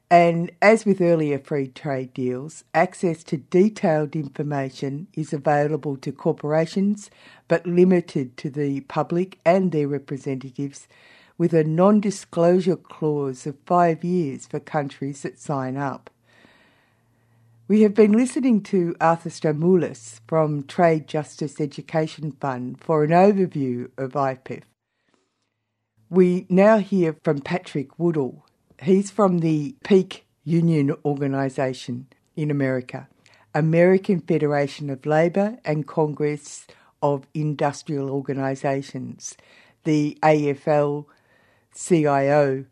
And 0.09 0.50
as 0.61 0.85
with 0.85 1.01
earlier 1.01 1.39
free 1.39 1.67
trade 1.67 2.13
deals, 2.13 2.63
access 2.73 3.21
to 3.25 3.35
detailed 3.35 4.15
information 4.15 5.07
is 5.13 5.33
available 5.33 5.97
to 5.97 6.13
corporations 6.13 7.09
but 7.50 7.67
limited 7.67 8.38
to 8.38 8.50
the 8.50 8.79
public 8.79 9.39
and 9.43 9.73
their 9.73 9.89
representatives, 9.89 10.88
with 11.38 11.53
a 11.53 11.65
non 11.65 12.00
disclosure 12.00 12.77
clause 12.77 13.45
of 13.45 13.57
five 13.65 14.05
years 14.05 14.47
for 14.47 14.61
countries 14.61 15.23
that 15.23 15.38
sign 15.38 15.75
up. 15.75 16.09
We 17.72 17.84
have 17.84 17.94
been 17.94 18.12
listening 18.12 18.63
to 18.63 18.98
Arthur 19.00 19.30
Stamoulis 19.30 20.20
from 20.28 20.63
Trade 20.63 21.08
Justice 21.08 21.62
Education 21.62 22.34
Fund 22.34 22.84
for 22.84 23.06
an 23.06 23.12
overview 23.12 23.90
of 23.98 24.12
IPEF. 24.12 24.63
We 26.10 26.46
now 26.50 26.80
hear 26.80 27.16
from 27.24 27.40
Patrick 27.40 27.98
Woodall. 27.98 28.46
He's 28.84 29.10
from 29.10 29.40
the 29.40 29.78
Peak 29.86 30.25
Union 30.44 30.94
Organisation 31.06 32.08
in 32.36 32.51
America, 32.51 33.08
American 33.56 34.20
Federation 34.20 34.90
of 34.90 35.06
Labour 35.06 35.58
and 35.63 35.88
Congress 35.88 36.68
of 37.01 37.25
Industrial 37.34 38.10
Organisations, 38.10 39.38
the 39.86 40.18
AFL 40.22 41.06
CIO 41.74 42.66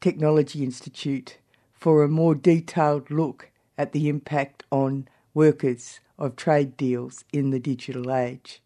Technology 0.00 0.64
Institute, 0.64 1.38
for 1.72 2.02
a 2.02 2.08
more 2.08 2.34
detailed 2.34 3.12
look 3.12 3.47
at 3.78 3.92
the 3.92 4.08
impact 4.08 4.64
on 4.70 5.08
workers 5.32 6.00
of 6.18 6.36
trade 6.36 6.76
deals 6.76 7.24
in 7.32 7.50
the 7.50 7.60
digital 7.60 8.12
age. 8.12 8.60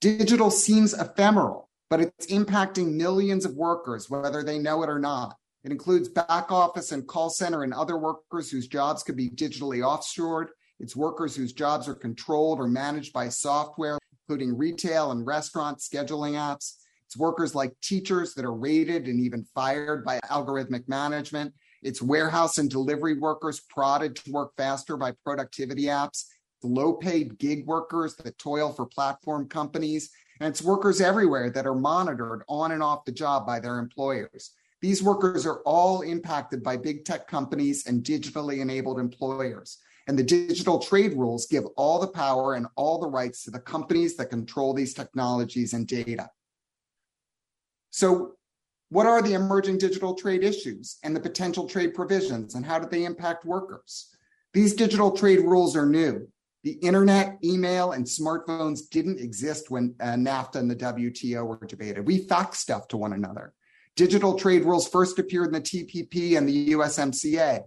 Digital 0.00 0.50
seems 0.50 0.94
ephemeral. 0.94 1.68
but 1.88 2.00
it's 2.00 2.28
impacting 2.28 2.92
millions 2.94 3.44
of 3.44 3.56
workers, 3.56 4.08
whether 4.08 4.44
they 4.44 4.60
know 4.60 4.82
it 4.84 4.88
or 4.88 5.00
not. 5.00 5.36
It 5.64 5.72
includes 5.72 6.08
back 6.08 6.52
office 6.52 6.92
and 6.92 7.06
call 7.06 7.30
center 7.30 7.64
and 7.64 7.74
other 7.74 7.98
workers 7.98 8.48
whose 8.48 8.68
jobs 8.68 9.02
could 9.02 9.16
be 9.16 9.28
digitally 9.28 9.80
offshored. 9.82 10.46
It's 10.78 10.94
workers 10.94 11.34
whose 11.34 11.52
jobs 11.52 11.88
are 11.88 11.94
controlled 11.96 12.60
or 12.60 12.68
managed 12.68 13.12
by 13.12 13.28
software, 13.28 13.98
including 14.22 14.56
retail 14.56 15.10
and 15.10 15.26
restaurant 15.26 15.78
scheduling 15.78 16.34
apps. 16.34 16.76
It's 17.06 17.16
workers 17.16 17.56
like 17.56 17.72
teachers 17.82 18.34
that 18.34 18.44
are 18.44 18.54
rated 18.54 19.06
and 19.06 19.18
even 19.20 19.44
fired 19.52 20.04
by 20.04 20.20
algorithmic 20.30 20.88
management. 20.88 21.52
It's 21.82 22.02
warehouse 22.02 22.58
and 22.58 22.70
delivery 22.70 23.18
workers 23.18 23.60
prodded 23.60 24.16
to 24.16 24.32
work 24.32 24.52
faster 24.56 24.96
by 24.96 25.12
productivity 25.24 25.84
apps. 25.84 26.24
Low 26.62 26.92
paid 26.92 27.38
gig 27.38 27.66
workers 27.66 28.16
that 28.16 28.38
toil 28.38 28.72
for 28.72 28.86
platform 28.86 29.48
companies. 29.48 30.10
And 30.40 30.48
it's 30.48 30.62
workers 30.62 31.00
everywhere 31.00 31.50
that 31.50 31.66
are 31.66 31.74
monitored 31.74 32.42
on 32.48 32.72
and 32.72 32.82
off 32.82 33.04
the 33.04 33.12
job 33.12 33.46
by 33.46 33.60
their 33.60 33.78
employers. 33.78 34.50
These 34.82 35.02
workers 35.02 35.46
are 35.46 35.60
all 35.60 36.02
impacted 36.02 36.62
by 36.62 36.76
big 36.76 37.04
tech 37.04 37.28
companies 37.28 37.86
and 37.86 38.02
digitally 38.02 38.60
enabled 38.60 38.98
employers. 38.98 39.78
And 40.06 40.18
the 40.18 40.22
digital 40.22 40.78
trade 40.78 41.12
rules 41.12 41.46
give 41.46 41.64
all 41.76 42.00
the 42.00 42.08
power 42.08 42.54
and 42.54 42.66
all 42.76 42.98
the 42.98 43.06
rights 43.06 43.44
to 43.44 43.50
the 43.50 43.60
companies 43.60 44.16
that 44.16 44.30
control 44.30 44.72
these 44.72 44.94
technologies 44.94 45.74
and 45.74 45.86
data. 45.86 46.30
So, 47.90 48.36
what 48.90 49.06
are 49.06 49.22
the 49.22 49.34
emerging 49.34 49.78
digital 49.78 50.14
trade 50.14 50.42
issues 50.42 50.98
and 51.04 51.14
the 51.14 51.20
potential 51.20 51.68
trade 51.68 51.94
provisions, 51.94 52.54
and 52.54 52.66
how 52.66 52.78
do 52.78 52.88
they 52.88 53.04
impact 53.04 53.44
workers? 53.44 54.14
These 54.52 54.74
digital 54.74 55.12
trade 55.12 55.40
rules 55.40 55.76
are 55.76 55.86
new. 55.86 56.28
The 56.64 56.72
internet, 56.72 57.38
email, 57.42 57.92
and 57.92 58.04
smartphones 58.04 58.80
didn't 58.90 59.20
exist 59.20 59.70
when 59.70 59.94
uh, 60.00 60.14
NAFTA 60.14 60.56
and 60.56 60.70
the 60.70 60.76
WTO 60.76 61.46
were 61.46 61.66
debated. 61.66 62.06
We 62.06 62.18
fax 62.18 62.58
stuff 62.58 62.88
to 62.88 62.96
one 62.96 63.12
another. 63.12 63.54
Digital 63.96 64.38
trade 64.38 64.64
rules 64.64 64.88
first 64.88 65.18
appeared 65.18 65.46
in 65.46 65.52
the 65.52 65.60
TPP 65.60 66.36
and 66.36 66.48
the 66.48 66.70
USMCA. 66.70 67.62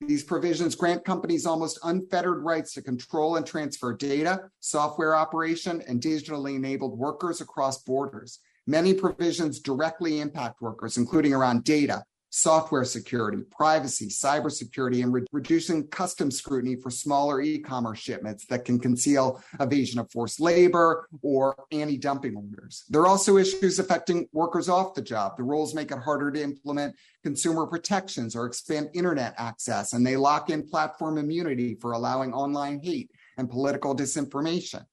These 0.00 0.24
provisions 0.24 0.76
grant 0.76 1.04
companies 1.04 1.44
almost 1.44 1.78
unfettered 1.82 2.42
rights 2.42 2.72
to 2.74 2.82
control 2.82 3.36
and 3.36 3.44
transfer 3.44 3.94
data, 3.94 4.44
software 4.60 5.14
operation, 5.14 5.82
and 5.86 6.00
digitally 6.00 6.54
enabled 6.54 6.96
workers 6.96 7.40
across 7.40 7.82
borders. 7.82 8.38
Many 8.66 8.94
provisions 8.94 9.60
directly 9.60 10.20
impact 10.20 10.60
workers, 10.60 10.96
including 10.96 11.32
around 11.32 11.64
data, 11.64 12.04
software 12.30 12.84
security, 12.84 13.42
privacy, 13.50 14.08
cybersecurity, 14.08 15.02
and 15.02 15.12
re- 15.12 15.26
reducing 15.32 15.86
custom 15.88 16.30
scrutiny 16.30 16.76
for 16.76 16.90
smaller 16.90 17.40
e 17.40 17.58
commerce 17.58 17.98
shipments 17.98 18.46
that 18.46 18.64
can 18.64 18.78
conceal 18.78 19.42
evasion 19.58 19.98
of 19.98 20.10
forced 20.10 20.40
labor 20.40 21.08
or 21.22 21.56
anti 21.72 21.98
dumping 21.98 22.36
orders. 22.36 22.84
There 22.88 23.00
are 23.02 23.08
also 23.08 23.36
issues 23.36 23.78
affecting 23.78 24.28
workers 24.32 24.68
off 24.68 24.94
the 24.94 25.02
job. 25.02 25.36
The 25.36 25.42
rules 25.42 25.74
make 25.74 25.90
it 25.90 25.98
harder 25.98 26.30
to 26.30 26.42
implement 26.42 26.94
consumer 27.22 27.66
protections 27.66 28.36
or 28.36 28.46
expand 28.46 28.90
internet 28.94 29.34
access, 29.36 29.92
and 29.92 30.06
they 30.06 30.16
lock 30.16 30.50
in 30.50 30.62
platform 30.62 31.18
immunity 31.18 31.76
for 31.80 31.92
allowing 31.92 32.32
online 32.32 32.80
hate 32.80 33.10
and 33.36 33.50
political 33.50 33.94
disinformation. 33.94 34.84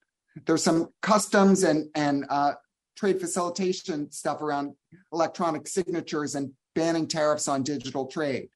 There's 0.46 0.62
some 0.62 0.88
customs 1.02 1.64
and, 1.64 1.88
and 1.94 2.24
uh, 2.28 2.52
trade 2.98 3.20
facilitation 3.20 4.10
stuff 4.10 4.42
around 4.42 4.74
electronic 5.12 5.68
signatures 5.68 6.34
and 6.34 6.52
banning 6.74 7.06
tariffs 7.06 7.46
on 7.46 7.62
digital 7.62 8.06
trade. 8.06 8.48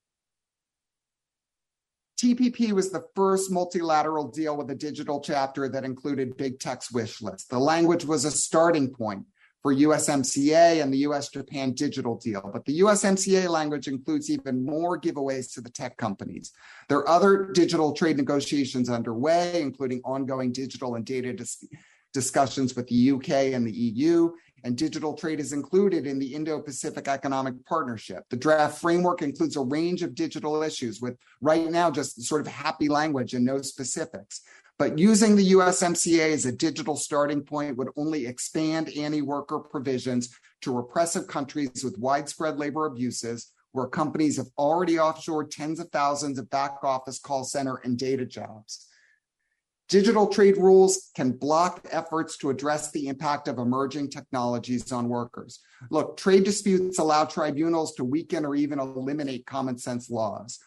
TPP 2.20 2.72
was 2.72 2.90
the 2.90 3.04
first 3.14 3.50
multilateral 3.50 4.28
deal 4.28 4.56
with 4.56 4.70
a 4.70 4.74
digital 4.74 5.20
chapter 5.20 5.68
that 5.68 5.84
included 5.84 6.36
big 6.36 6.58
tech's 6.58 6.92
wish 6.92 7.22
list. 7.22 7.50
The 7.50 7.58
language 7.58 8.04
was 8.04 8.24
a 8.24 8.30
starting 8.30 8.90
point 8.90 9.26
for 9.62 9.74
USMCA 9.74 10.82
and 10.82 10.92
the 10.92 10.98
US 10.98 11.28
Japan 11.28 11.72
digital 11.72 12.16
deal, 12.16 12.50
but 12.52 12.64
the 12.64 12.80
USMCA 12.80 13.48
language 13.48 13.86
includes 13.86 14.28
even 14.28 14.64
more 14.64 15.00
giveaways 15.00 15.52
to 15.54 15.60
the 15.60 15.70
tech 15.70 15.96
companies. 15.96 16.52
There 16.88 16.98
are 16.98 17.08
other 17.08 17.50
digital 17.52 17.92
trade 17.92 18.16
negotiations 18.16 18.90
underway, 18.90 19.62
including 19.62 20.00
ongoing 20.04 20.50
digital 20.50 20.96
and 20.96 21.04
data 21.04 21.32
dis- 21.32 21.64
discussions 22.12 22.76
with 22.76 22.86
the 22.88 23.10
UK 23.12 23.54
and 23.54 23.66
the 23.66 23.72
EU, 23.72 24.32
and 24.64 24.76
digital 24.76 25.14
trade 25.14 25.40
is 25.40 25.52
included 25.52 26.06
in 26.06 26.18
the 26.18 26.34
Indo 26.34 26.60
Pacific 26.60 27.08
Economic 27.08 27.64
Partnership. 27.64 28.24
The 28.30 28.36
draft 28.36 28.80
framework 28.80 29.22
includes 29.22 29.56
a 29.56 29.60
range 29.60 30.02
of 30.02 30.14
digital 30.14 30.62
issues 30.62 31.00
with 31.00 31.16
right 31.40 31.68
now 31.68 31.90
just 31.90 32.22
sort 32.22 32.40
of 32.40 32.46
happy 32.46 32.88
language 32.88 33.34
and 33.34 33.44
no 33.44 33.60
specifics. 33.62 34.42
But 34.78 34.98
using 34.98 35.36
the 35.36 35.52
USMCA 35.52 36.32
as 36.32 36.46
a 36.46 36.52
digital 36.52 36.96
starting 36.96 37.42
point 37.42 37.76
would 37.76 37.90
only 37.96 38.26
expand 38.26 38.88
anti 38.96 39.22
worker 39.22 39.58
provisions 39.58 40.36
to 40.62 40.74
repressive 40.74 41.26
countries 41.26 41.82
with 41.84 41.98
widespread 41.98 42.58
labor 42.58 42.86
abuses, 42.86 43.52
where 43.72 43.86
companies 43.86 44.36
have 44.36 44.48
already 44.58 44.94
offshored 44.94 45.50
tens 45.50 45.80
of 45.80 45.88
thousands 45.90 46.38
of 46.38 46.48
back 46.50 46.82
office 46.82 47.18
call 47.18 47.44
center 47.44 47.76
and 47.84 47.98
data 47.98 48.24
jobs. 48.24 48.88
Digital 49.88 50.26
trade 50.26 50.56
rules 50.56 51.10
can 51.14 51.32
block 51.32 51.86
efforts 51.90 52.38
to 52.38 52.48
address 52.50 52.90
the 52.92 53.08
impact 53.08 53.46
of 53.46 53.58
emerging 53.58 54.08
technologies 54.08 54.90
on 54.90 55.08
workers. 55.08 55.60
Look, 55.90 56.16
trade 56.16 56.44
disputes 56.44 56.98
allow 56.98 57.26
tribunals 57.26 57.94
to 57.96 58.04
weaken 58.04 58.46
or 58.46 58.54
even 58.54 58.78
eliminate 58.78 59.44
common 59.44 59.76
sense 59.76 60.08
laws. 60.08 60.58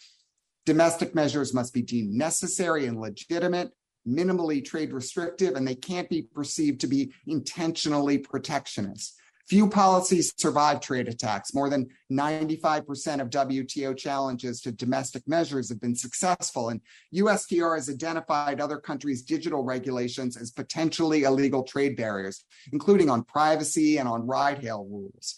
Domestic 0.66 1.16
measures 1.16 1.54
must 1.54 1.74
be 1.74 1.82
deemed 1.82 2.14
necessary 2.14 2.86
and 2.86 3.00
legitimate, 3.00 3.72
minimally 4.08 4.64
trade 4.64 4.94
restrictive, 4.94 5.56
and 5.56 5.68
they 5.68 5.76
can't 5.76 6.10
be 6.10 6.24
perceived 6.24 6.82
to 6.82 6.88
be 6.88 7.14
intentionally 7.26 8.18
protectionist. 8.18 9.16
Few 9.48 9.70
policies 9.70 10.34
survive 10.38 10.82
trade 10.82 11.08
attacks. 11.08 11.54
More 11.54 11.70
than 11.70 11.88
95% 12.12 13.22
of 13.22 13.30
WTO 13.30 13.96
challenges 13.96 14.60
to 14.62 14.72
domestic 14.72 15.28
measures 15.28 15.70
have 15.70 15.80
been 15.80 15.96
successful, 15.96 16.70
and 16.70 16.82
USTR 17.14 17.76
has 17.76 17.88
identified 17.88 18.60
other 18.60 18.80
countries' 18.80 19.22
digital 19.22 19.64
regulations 19.64 20.36
as 20.36 20.50
potentially 20.50 21.24
illegal 21.24 21.62
trade 21.62 21.96
barriers, 21.96 22.44
including 22.74 23.10
on 23.12 23.24
privacy 23.24 23.98
and 23.98 24.10
on 24.10 24.26
ride 24.26 24.64
hail 24.64 24.84
rules. 24.90 25.36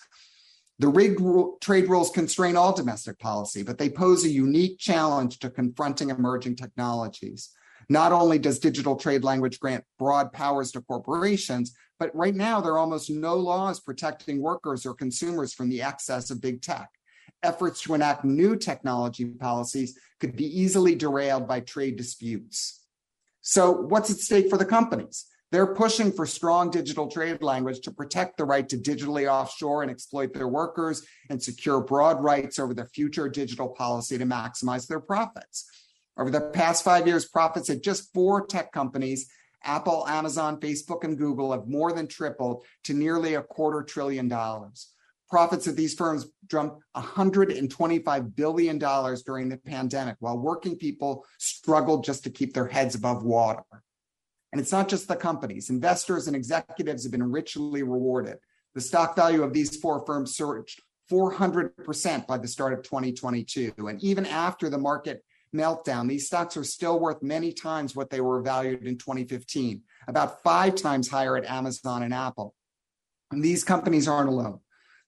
The 0.79 0.87
rigged 0.87 1.21
trade 1.59 1.89
rules 1.89 2.09
constrain 2.09 2.55
all 2.55 2.71
domestic 2.71 3.19
policy, 3.19 3.61
but 3.63 3.77
they 3.77 3.89
pose 3.89 4.23
a 4.23 4.29
unique 4.29 4.79
challenge 4.79 5.39
to 5.39 5.49
confronting 5.49 6.11
emerging 6.11 6.55
technologies. 6.55 7.49
Not 7.89 8.11
only 8.11 8.37
does 8.37 8.59
digital 8.59 8.95
trade 8.95 9.23
language 9.23 9.59
grant 9.59 9.83
broad 9.97 10.31
powers 10.31 10.71
to 10.71 10.81
corporations, 10.81 11.73
but 11.99 12.15
right 12.15 12.35
now, 12.35 12.61
there 12.61 12.73
are 12.73 12.79
almost 12.79 13.09
no 13.09 13.35
laws 13.35 13.79
protecting 13.79 14.41
workers 14.41 14.85
or 14.85 14.93
consumers 14.93 15.53
from 15.53 15.69
the 15.69 15.81
excess 15.81 16.29
of 16.29 16.41
big 16.41 16.61
tech. 16.61 16.89
Efforts 17.43 17.81
to 17.83 17.93
enact 17.93 18.23
new 18.23 18.55
technology 18.55 19.25
policies 19.25 19.97
could 20.19 20.35
be 20.35 20.45
easily 20.45 20.95
derailed 20.95 21.47
by 21.47 21.59
trade 21.59 21.95
disputes. 21.95 22.83
So, 23.41 23.71
what's 23.71 24.09
at 24.11 24.17
stake 24.17 24.49
for 24.49 24.57
the 24.57 24.65
companies? 24.65 25.25
They're 25.51 25.73
pushing 25.75 26.11
for 26.11 26.25
strong 26.25 26.69
digital 26.69 27.09
trade 27.09 27.41
language 27.41 27.79
to 27.81 27.91
protect 27.91 28.37
the 28.37 28.43
right 28.43 28.67
to 28.67 28.77
digitally 28.77 29.31
offshore 29.31 29.81
and 29.81 29.89
exploit 29.89 30.33
their 30.33 30.49
workers 30.49 31.05
and 31.29 31.41
secure 31.41 31.79
broad 31.79 32.21
rights 32.21 32.59
over 32.59 32.73
the 32.73 32.85
future 32.85 33.29
digital 33.29 33.69
policy 33.69 34.17
to 34.17 34.25
maximize 34.25 34.87
their 34.87 34.99
profits. 34.99 35.69
Over 36.17 36.31
the 36.31 36.41
past 36.41 36.83
five 36.83 37.07
years, 37.07 37.25
profits 37.25 37.69
at 37.69 37.83
just 37.83 38.13
four 38.13 38.45
tech 38.45 38.73
companies 38.73 39.29
Apple, 39.67 40.07
Amazon, 40.07 40.59
Facebook, 40.59 41.03
and 41.03 41.17
Google 41.17 41.51
have 41.51 41.67
more 41.67 41.91
than 41.91 42.07
tripled 42.07 42.63
to 42.85 42.93
nearly 42.93 43.35
a 43.35 43.43
quarter 43.43 43.83
trillion 43.83 44.27
dollars. 44.27 44.93
Profits 45.29 45.67
of 45.67 45.75
these 45.75 45.93
firms 45.93 46.25
jumped 46.49 46.81
$125 46.95 48.35
billion 48.35 48.77
during 48.77 49.49
the 49.49 49.57
pandemic, 49.57 50.15
while 50.19 50.39
working 50.39 50.77
people 50.77 51.25
struggled 51.37 52.05
just 52.05 52.23
to 52.23 52.29
keep 52.29 52.53
their 52.53 52.67
heads 52.67 52.95
above 52.95 53.23
water. 53.23 53.63
And 54.53 54.61
it's 54.61 54.71
not 54.71 54.87
just 54.87 55.09
the 55.09 55.17
companies, 55.17 55.69
investors 55.69 56.27
and 56.27 56.35
executives 56.35 57.03
have 57.03 57.11
been 57.11 57.29
richly 57.29 57.83
rewarded. 57.83 58.37
The 58.73 58.81
stock 58.81 59.17
value 59.17 59.43
of 59.43 59.51
these 59.51 59.75
four 59.75 60.05
firms 60.05 60.37
surged 60.37 60.81
400% 61.11 62.25
by 62.25 62.37
the 62.37 62.47
start 62.47 62.73
of 62.73 62.83
2022. 62.83 63.73
And 63.77 64.01
even 64.01 64.25
after 64.25 64.69
the 64.69 64.77
market 64.77 65.23
meltdown, 65.55 66.07
these 66.07 66.27
stocks 66.27 66.57
are 66.57 66.63
still 66.63 66.99
worth 66.99 67.21
many 67.21 67.51
times 67.51 67.95
what 67.95 68.09
they 68.09 68.21
were 68.21 68.41
valued 68.41 68.85
in 68.85 68.97
2015, 68.97 69.81
about 70.07 70.43
five 70.43 70.75
times 70.75 71.09
higher 71.09 71.37
at 71.37 71.45
Amazon 71.45 72.03
and 72.03 72.13
Apple. 72.13 72.53
And 73.31 73.43
these 73.43 73.63
companies 73.63 74.07
aren't 74.07 74.29
alone. 74.29 74.59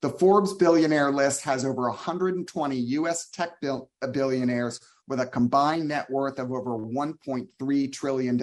The 0.02 0.10
Forbes 0.10 0.54
billionaire 0.54 1.10
list 1.10 1.42
has 1.44 1.64
over 1.64 1.82
120 1.82 2.76
US 2.76 3.28
tech 3.28 3.50
uh, 3.62 4.06
billionaires 4.12 4.80
with 5.08 5.20
a 5.20 5.26
combined 5.26 5.88
net 5.88 6.08
worth 6.10 6.38
of 6.38 6.52
over 6.52 6.78
$1.3 6.78 7.92
trillion. 7.92 8.36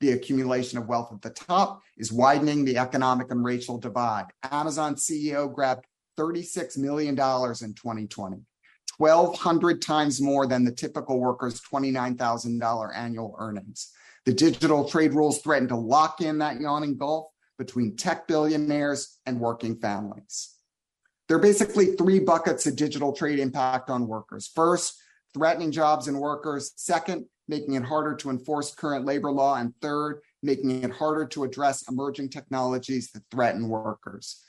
The 0.00 0.12
accumulation 0.12 0.78
of 0.78 0.88
wealth 0.88 1.12
at 1.12 1.22
the 1.22 1.30
top 1.30 1.82
is 1.96 2.12
widening 2.12 2.64
the 2.64 2.78
economic 2.78 3.30
and 3.30 3.44
racial 3.44 3.78
divide. 3.78 4.26
Amazon 4.50 4.94
CEO 4.96 5.52
grabbed 5.52 5.86
$36 6.18 6.78
million 6.78 7.10
in 7.10 7.16
2020. 7.16 8.38
1,200 8.98 9.80
times 9.80 10.20
more 10.20 10.46
than 10.46 10.64
the 10.64 10.72
typical 10.72 11.18
worker's 11.18 11.60
$29,000 11.60 12.96
annual 12.96 13.34
earnings. 13.38 13.90
The 14.26 14.34
digital 14.34 14.88
trade 14.88 15.14
rules 15.14 15.40
threaten 15.40 15.68
to 15.68 15.76
lock 15.76 16.20
in 16.20 16.38
that 16.38 16.60
yawning 16.60 16.98
gulf, 16.98 17.28
between 17.58 17.96
tech 17.96 18.26
billionaires 18.26 19.18
and 19.26 19.40
working 19.40 19.76
families. 19.76 20.54
There 21.26 21.36
are 21.36 21.40
basically 21.40 21.96
three 21.96 22.20
buckets 22.20 22.66
of 22.66 22.76
digital 22.76 23.12
trade 23.12 23.38
impact 23.38 23.90
on 23.90 24.06
workers. 24.06 24.50
First, 24.54 24.94
threatening 25.34 25.72
jobs 25.72 26.08
and 26.08 26.18
workers. 26.18 26.72
Second, 26.76 27.26
making 27.48 27.74
it 27.74 27.82
harder 27.82 28.14
to 28.16 28.30
enforce 28.30 28.74
current 28.74 29.04
labor 29.04 29.30
law. 29.30 29.56
And 29.56 29.74
third, 29.82 30.20
making 30.42 30.82
it 30.82 30.90
harder 30.90 31.26
to 31.26 31.44
address 31.44 31.86
emerging 31.88 32.30
technologies 32.30 33.10
that 33.10 33.24
threaten 33.30 33.68
workers. 33.68 34.42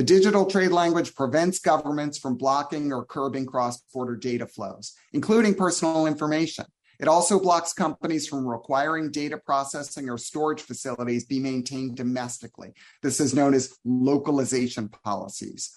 The 0.00 0.06
digital 0.06 0.46
trade 0.46 0.70
language 0.70 1.14
prevents 1.14 1.58
governments 1.58 2.16
from 2.16 2.38
blocking 2.38 2.90
or 2.90 3.04
curbing 3.04 3.44
cross 3.44 3.82
border 3.92 4.16
data 4.16 4.46
flows, 4.46 4.94
including 5.12 5.54
personal 5.54 6.06
information. 6.06 6.64
It 6.98 7.06
also 7.06 7.38
blocks 7.38 7.74
companies 7.74 8.26
from 8.26 8.48
requiring 8.48 9.10
data 9.10 9.36
processing 9.36 10.08
or 10.08 10.16
storage 10.16 10.62
facilities 10.62 11.26
be 11.26 11.38
maintained 11.38 11.98
domestically. 11.98 12.72
This 13.02 13.20
is 13.20 13.34
known 13.34 13.52
as 13.52 13.76
localization 13.84 14.88
policies. 14.88 15.76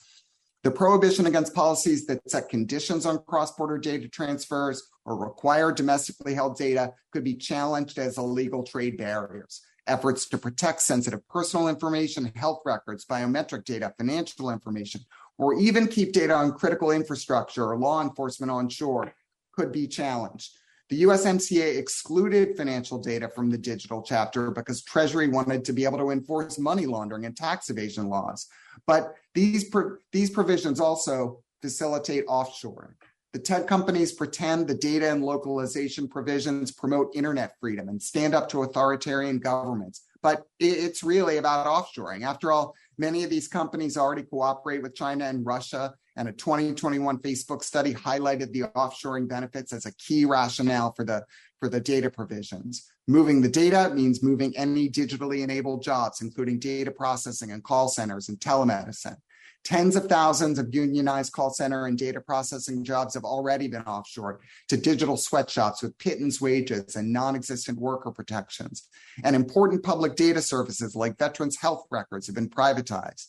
The 0.64 0.72
prohibition 0.72 1.26
against 1.26 1.54
policies 1.54 2.06
that 2.06 2.22
set 2.32 2.48
conditions 2.48 3.06
on 3.06 3.26
cross 3.26 3.52
border 3.52 3.78
data 3.78 4.08
transfers 4.08 4.90
or 5.04 5.18
require 5.18 5.74
domestically 5.74 6.34
held 6.34 6.56
data 6.56 6.94
could 7.12 7.26
be 7.26 7.36
challenged 7.36 8.00
as 8.00 8.18
illegal 8.18 8.64
trade 8.64 8.98
barriers. 8.98 9.60
Efforts 9.86 10.28
to 10.30 10.38
protect 10.38 10.82
sensitive 10.82 11.28
personal 11.28 11.68
information, 11.68 12.32
health 12.36 12.62
records, 12.66 13.06
biometric 13.06 13.66
data, 13.66 13.94
financial 13.98 14.50
information, 14.50 15.02
or 15.38 15.56
even 15.56 15.88
keep 15.88 16.14
data 16.14 16.34
on 16.34 16.54
critical 16.54 16.92
infrastructure 16.92 17.66
or 17.66 17.78
law 17.78 18.02
enforcement 18.02 18.52
on 18.52 18.70
shore 18.70 19.14
could 19.52 19.72
be 19.72 19.88
challenged. 19.88 20.52
The 20.90 21.04
USMCA 21.04 21.78
excluded 21.78 22.56
financial 22.56 23.00
data 23.00 23.28
from 23.28 23.50
the 23.50 23.58
digital 23.58 24.02
chapter 24.02 24.52
because 24.52 24.84
Treasury 24.84 25.28
wanted 25.28 25.66
to 25.66 25.74
be 25.74 25.86
able 25.86 25.98
to 25.98 26.12
enforce 26.12 26.60
money 26.60 26.86
laundering 26.86 27.26
and 27.26 27.36
tax 27.36 27.70
evasion 27.70 28.10
laws. 28.10 28.48
But 28.86 29.16
these, 29.34 29.70
pro- 29.70 29.98
these 30.12 30.30
provisions 30.30 30.80
also 30.80 31.42
facilitate 31.62 32.28
offshoring. 32.28 32.94
The 33.34 33.40
tech 33.40 33.66
companies 33.66 34.12
pretend 34.12 34.68
the 34.68 34.76
data 34.76 35.12
and 35.12 35.26
localization 35.26 36.08
provisions 36.08 36.72
promote 36.72 37.16
internet 37.16 37.56
freedom 37.60 37.90
and 37.90 38.00
stand 38.00 38.36
up 38.36 38.48
to 38.50 38.62
authoritarian 38.62 39.40
governments. 39.40 40.02
But 40.22 40.44
it's 40.60 41.04
really 41.04 41.38
about 41.38 41.66
offshoring. 41.66 42.24
After 42.24 42.52
all, 42.52 42.76
many 43.00 43.24
of 43.24 43.32
these 43.32 43.48
companies 43.48 43.98
already 43.98 44.22
cooperate 44.22 44.84
with 44.84 44.94
China 44.94 45.26
and 45.26 45.44
Russia, 45.44 45.96
and 46.16 46.30
a 46.30 46.32
2021 46.32 47.18
Facebook 47.18 47.64
study 47.64 47.92
highlighted 47.92 48.52
the 48.52 48.66
offshoring 48.76 49.28
benefits 49.28 49.74
as 49.74 49.88
a 49.88 49.96
key 49.96 50.26
rationale 50.26 50.94
for 50.94 51.04
the, 51.04 51.26
for 51.60 51.70
the 51.70 51.80
data 51.80 52.12
provisions. 52.12 52.88
Moving 53.08 53.42
the 53.42 53.50
data 53.50 53.92
means 53.96 54.22
moving 54.22 54.56
any 54.56 54.90
digitally 54.90 55.44
enabled 55.44 55.82
jobs, 55.82 56.22
including 56.22 56.60
data 56.60 56.92
processing 56.92 57.52
and 57.52 57.64
call 57.64 57.88
centers 57.88 58.30
and 58.30 58.40
telemedicine. 58.40 59.18
Tens 59.64 59.96
of 59.96 60.08
thousands 60.08 60.60
of 60.60 60.76
unionized 60.76 61.32
call 61.32 61.50
center 61.50 61.86
and 61.86 61.98
data 61.98 62.20
processing 62.20 62.84
jobs 62.84 63.14
have 63.14 63.24
already 63.24 63.70
been 63.70 63.84
offshored 63.84 64.40
to 64.68 64.76
digital 64.76 65.16
sweatshops 65.16 65.82
with 65.82 65.98
pittance 65.98 66.42
wages 66.42 66.98
and 66.98 67.14
non 67.14 67.36
existent 67.36 67.80
worker 67.80 68.12
protections. 68.12 68.90
And 69.24 69.38
important 69.38 69.82
public 69.82 70.16
data 70.16 70.42
services 70.42 70.96
like 70.96 71.18
veterans' 71.18 71.58
health 71.58 71.86
records 71.90 72.28
have 72.28 72.36
been 72.36 72.50
privatized. 72.50 73.28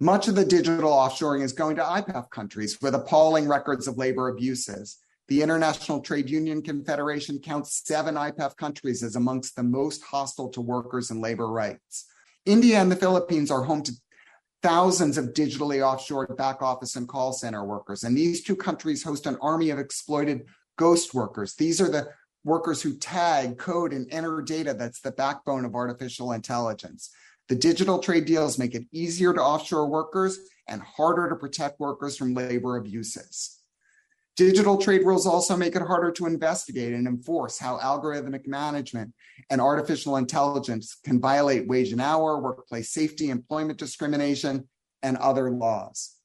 Much 0.00 0.26
of 0.26 0.34
the 0.34 0.44
digital 0.44 0.90
offshoring 0.90 1.42
is 1.42 1.52
going 1.52 1.76
to 1.76 1.82
IPEF 1.82 2.28
countries 2.30 2.82
with 2.82 2.94
appalling 2.94 3.46
records 3.46 3.86
of 3.86 3.96
labor 3.96 4.28
abuses. 4.28 4.98
The 5.28 5.42
International 5.42 6.00
Trade 6.00 6.28
Union 6.28 6.60
Confederation 6.60 7.38
counts 7.38 7.82
seven 7.84 8.16
IPEF 8.16 8.56
countries 8.56 9.02
as 9.02 9.16
amongst 9.16 9.54
the 9.56 9.62
most 9.62 10.02
hostile 10.02 10.50
to 10.50 10.60
workers 10.60 11.10
and 11.10 11.20
labor 11.20 11.48
rights. 11.48 12.06
India 12.44 12.78
and 12.78 12.92
the 12.92 12.96
Philippines 12.96 13.50
are 13.50 13.62
home 13.62 13.82
to 13.82 13.92
thousands 14.62 15.18
of 15.18 15.26
digitally 15.26 15.78
offshored 15.78 16.36
back 16.36 16.62
office 16.62 16.96
and 16.96 17.08
call 17.08 17.32
center 17.32 17.64
workers. 17.64 18.04
And 18.04 18.16
these 18.16 18.42
two 18.42 18.56
countries 18.56 19.02
host 19.02 19.26
an 19.26 19.38
army 19.40 19.70
of 19.70 19.78
exploited 19.78 20.46
ghost 20.76 21.14
workers. 21.14 21.54
These 21.54 21.80
are 21.80 21.90
the 21.90 22.08
workers 22.44 22.80
who 22.80 22.96
tag, 22.96 23.58
code, 23.58 23.92
and 23.92 24.06
enter 24.12 24.40
data 24.40 24.74
that's 24.74 25.00
the 25.00 25.12
backbone 25.12 25.64
of 25.64 25.74
artificial 25.74 26.32
intelligence. 26.32 27.10
The 27.48 27.54
digital 27.56 27.98
trade 27.98 28.24
deals 28.24 28.58
make 28.58 28.74
it 28.74 28.86
easier 28.92 29.32
to 29.32 29.40
offshore 29.40 29.88
workers 29.88 30.38
and 30.66 30.82
harder 30.82 31.28
to 31.28 31.36
protect 31.36 31.78
workers 31.78 32.16
from 32.16 32.34
labor 32.34 32.76
abuses. 32.76 33.55
Digital 34.36 34.76
trade 34.76 35.02
rules 35.02 35.26
also 35.26 35.56
make 35.56 35.74
it 35.76 35.82
harder 35.82 36.12
to 36.12 36.26
investigate 36.26 36.92
and 36.92 37.08
enforce 37.08 37.58
how 37.58 37.78
algorithmic 37.78 38.46
management 38.46 39.14
and 39.48 39.62
artificial 39.62 40.18
intelligence 40.18 40.98
can 41.02 41.18
violate 41.18 41.66
wage 41.66 41.90
and 41.90 42.02
hour, 42.02 42.38
workplace 42.38 42.90
safety, 42.90 43.30
employment 43.30 43.78
discrimination, 43.78 44.68
and 45.02 45.16
other 45.16 45.50
laws. 45.50 46.16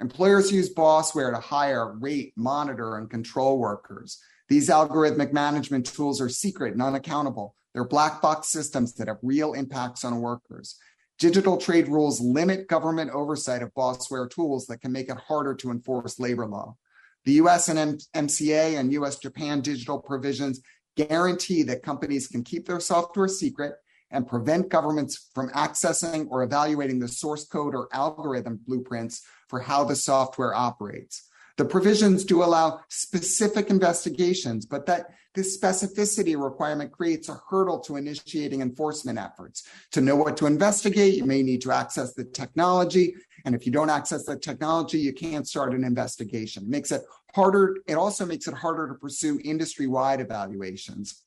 Employers 0.00 0.50
use 0.50 0.74
bossware 0.74 1.32
to 1.32 1.38
hire, 1.38 1.92
rate, 1.92 2.32
monitor, 2.36 2.96
and 2.96 3.08
control 3.08 3.58
workers. 3.58 4.18
These 4.48 4.68
algorithmic 4.68 5.32
management 5.32 5.86
tools 5.86 6.20
are 6.20 6.28
secret 6.28 6.72
and 6.72 6.82
unaccountable. 6.82 7.54
They're 7.72 7.84
black 7.84 8.20
box 8.20 8.48
systems 8.48 8.94
that 8.94 9.06
have 9.06 9.18
real 9.22 9.52
impacts 9.52 10.04
on 10.04 10.20
workers. 10.20 10.76
Digital 11.20 11.56
trade 11.56 11.86
rules 11.86 12.20
limit 12.20 12.66
government 12.66 13.12
oversight 13.12 13.62
of 13.62 13.72
bossware 13.74 14.28
tools 14.28 14.66
that 14.66 14.80
can 14.80 14.90
make 14.90 15.08
it 15.08 15.16
harder 15.16 15.54
to 15.54 15.70
enforce 15.70 16.18
labor 16.18 16.46
law. 16.46 16.76
The 17.24 17.32
US 17.34 17.68
and 17.68 17.78
M- 17.78 17.98
MCA 18.14 18.78
and 18.78 18.92
US 18.92 19.18
Japan 19.18 19.60
digital 19.60 19.98
provisions 19.98 20.60
guarantee 20.96 21.62
that 21.64 21.82
companies 21.82 22.28
can 22.28 22.42
keep 22.42 22.66
their 22.66 22.80
software 22.80 23.28
secret 23.28 23.74
and 24.10 24.26
prevent 24.26 24.68
governments 24.68 25.30
from 25.34 25.48
accessing 25.50 26.26
or 26.30 26.42
evaluating 26.42 26.98
the 26.98 27.08
source 27.08 27.46
code 27.46 27.74
or 27.74 27.88
algorithm 27.92 28.60
blueprints 28.66 29.22
for 29.48 29.60
how 29.60 29.84
the 29.84 29.96
software 29.96 30.54
operates. 30.54 31.28
The 31.56 31.64
provisions 31.64 32.24
do 32.24 32.42
allow 32.42 32.80
specific 32.88 33.70
investigations, 33.70 34.66
but 34.66 34.86
that 34.86 35.06
this 35.34 35.58
specificity 35.58 36.40
requirement 36.40 36.92
creates 36.92 37.28
a 37.28 37.40
hurdle 37.48 37.80
to 37.80 37.96
initiating 37.96 38.60
enforcement 38.60 39.18
efforts. 39.18 39.66
To 39.92 40.00
know 40.00 40.16
what 40.16 40.36
to 40.38 40.46
investigate, 40.46 41.14
you 41.14 41.24
may 41.24 41.42
need 41.42 41.62
to 41.62 41.72
access 41.72 42.12
the 42.12 42.24
technology. 42.24 43.14
And 43.44 43.54
if 43.54 43.64
you 43.64 43.72
don't 43.72 43.90
access 43.90 44.24
the 44.24 44.36
technology, 44.36 44.98
you 44.98 45.12
can't 45.12 45.48
start 45.48 45.74
an 45.74 45.84
investigation. 45.84 46.64
It 46.64 46.68
makes 46.68 46.92
it 46.92 47.02
harder. 47.34 47.78
It 47.86 47.94
also 47.94 48.26
makes 48.26 48.46
it 48.46 48.54
harder 48.54 48.88
to 48.88 48.94
pursue 48.94 49.40
industry 49.42 49.86
wide 49.86 50.20
evaluations. 50.20 51.24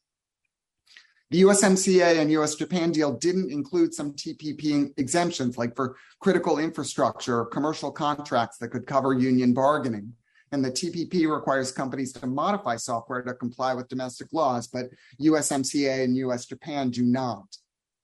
The 1.32 1.42
USMCA 1.42 2.20
and 2.22 2.32
US 2.32 2.54
Japan 2.54 2.92
deal 2.92 3.12
didn't 3.14 3.52
include 3.52 3.94
some 3.94 4.14
TPP 4.14 4.94
exemptions, 4.98 5.58
like 5.58 5.76
for 5.76 5.98
critical 6.20 6.60
infrastructure 6.60 7.40
or 7.40 7.46
commercial 7.48 7.92
contracts 7.92 8.60
that 8.60 8.70
could 8.70 8.86
cover 8.86 9.14
union 9.14 9.54
bargaining. 9.54 10.14
And 10.56 10.64
the 10.64 10.72
TPP 10.72 11.30
requires 11.30 11.74
companies 11.74 12.14
to 12.14 12.28
modify 12.28 12.78
software 12.78 13.22
to 13.22 13.34
comply 13.34 13.74
with 13.74 13.90
domestic 13.90 14.32
laws, 14.32 14.68
but 14.68 14.86
USMCA 15.20 16.06
and 16.06 16.16
US 16.16 16.46
Japan 16.46 16.92
do 16.92 17.04
not. 17.04 17.58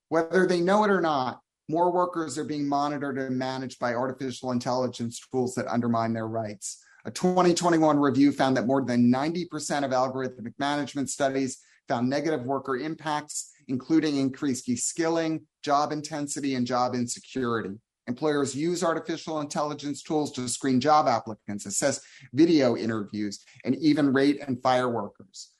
Whether 0.10 0.46
they 0.46 0.60
know 0.60 0.84
it 0.84 0.90
or 0.90 1.00
not, 1.00 1.40
more 1.70 1.94
workers 1.94 2.38
are 2.38 2.44
being 2.44 2.68
monitored 2.68 3.18
and 3.18 3.40
managed 3.40 3.80
by 3.80 3.94
artificial 3.94 4.52
intelligence 4.52 5.26
tools 5.32 5.56
that 5.56 5.66
undermine 5.68 6.12
their 6.12 6.28
rights. 6.28 6.84
A 7.06 7.12
2021 7.12 7.98
review 7.98 8.34
found 8.34 8.58
that 8.58 8.68
more 8.68 8.84
than 8.84 9.10
90% 9.10 9.86
of 9.86 9.92
algorithmic 9.92 10.54
management 10.60 11.10
studies 11.10 11.58
found 11.88 12.10
negative 12.10 12.44
worker 12.44 12.76
impacts, 12.76 13.50
including 13.70 14.18
increased 14.18 14.66
de-skilling, 14.66 15.48
job 15.64 15.94
intensity, 15.94 16.56
and 16.56 16.68
job 16.68 16.96
insecurity. 16.96 17.80
Employers 18.12 18.54
use 18.54 18.84
artificial 18.84 19.39
intelligence 19.39 20.04
tools 20.04 20.34
to 20.34 20.50
screen 20.50 20.82
job 20.82 21.08
applicants, 21.08 21.65
assess 21.65 22.02
video 22.34 22.76
interviews, 22.76 23.45
and 23.63 23.74
even 23.78 24.12
rate 24.12 24.41
and 24.45 24.62
fire 24.62 24.89
workers. 24.89 25.52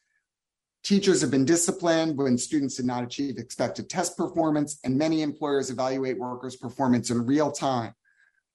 Teachers 0.84 1.22
have 1.22 1.32
been 1.32 1.46
disciplined 1.46 2.18
when 2.18 2.38
students 2.38 2.76
did 2.76 2.86
not 2.86 3.06
achieve 3.06 3.38
expected 3.38 3.90
test 3.90 4.18
performance, 4.18 4.80
and 4.84 4.98
many 4.98 5.22
employers 5.22 5.70
evaluate 5.70 6.20
workers' 6.20 6.58
performance 6.58 7.10
in 7.10 7.26
real 7.26 7.54
time. 7.54 7.94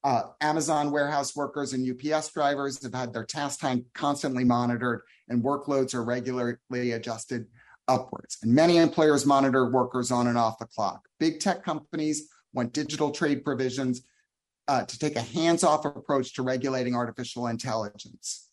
Uh, 0.04 0.24
Amazon 0.42 0.90
warehouse 0.90 1.34
workers 1.34 1.72
and 1.72 1.88
UPS 1.88 2.30
drivers 2.34 2.82
have 2.82 2.92
had 2.92 3.14
their 3.14 3.24
task 3.24 3.60
time 3.60 3.86
constantly 3.94 4.44
monitored, 4.44 5.00
and 5.30 5.42
workloads 5.42 5.94
are 5.94 6.04
regularly 6.04 6.92
adjusted 6.92 7.46
upwards. 7.88 8.36
And 8.42 8.52
many 8.52 8.76
employers 8.76 9.24
monitor 9.24 9.70
workers 9.70 10.10
on 10.10 10.26
and 10.26 10.36
off 10.36 10.58
the 10.58 10.66
clock. 10.66 11.00
Big 11.18 11.40
tech 11.40 11.64
companies 11.64 12.28
want 12.56 12.72
digital 12.72 13.10
trade 13.10 13.44
provisions 13.44 14.02
uh, 14.66 14.84
to 14.84 14.98
take 14.98 15.14
a 15.14 15.20
hands 15.20 15.62
off 15.62 15.84
approach 15.84 16.34
to 16.34 16.42
regulating 16.42 16.96
artificial 16.96 17.46
intelligence. 17.46 18.48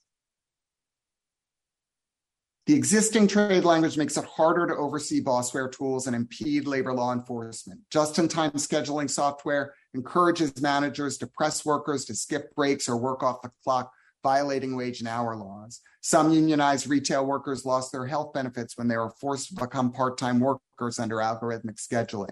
The 2.65 2.75
existing 2.75 3.27
trade 3.27 3.65
language 3.65 3.97
makes 3.97 4.15
it 4.15 4.23
harder 4.23 4.67
to 4.67 4.75
oversee 4.75 5.21
bossware 5.21 5.69
tools 5.69 6.07
and 6.07 6.15
impede 6.15 6.65
labor 6.65 6.93
law 6.93 7.11
enforcement. 7.11 7.81
Just 7.89 8.19
in 8.19 8.29
time 8.29 8.51
scheduling 8.51 9.09
software 9.09 9.73
encourages 9.93 10.61
managers 10.61 11.17
to 11.17 11.27
press 11.27 11.65
workers 11.65 12.05
to 12.05 12.15
skip 12.15 12.55
breaks 12.55 12.87
or 12.87 12.95
work 12.95 13.21
off 13.21 13.41
the 13.41 13.51
clock, 13.65 13.91
violating 14.21 14.77
wage 14.77 15.01
and 15.01 15.09
hour 15.09 15.35
laws. 15.35 15.81
Some 15.99 16.31
unionized 16.31 16.87
retail 16.87 17.25
workers 17.25 17.65
lost 17.65 17.91
their 17.91 18.05
health 18.05 18.31
benefits 18.31 18.77
when 18.77 18.87
they 18.87 18.95
were 18.95 19.09
forced 19.09 19.49
to 19.49 19.55
become 19.55 19.91
part 19.91 20.17
time 20.17 20.39
workers 20.39 20.99
under 20.99 21.17
algorithmic 21.17 21.75
scheduling. 21.75 22.31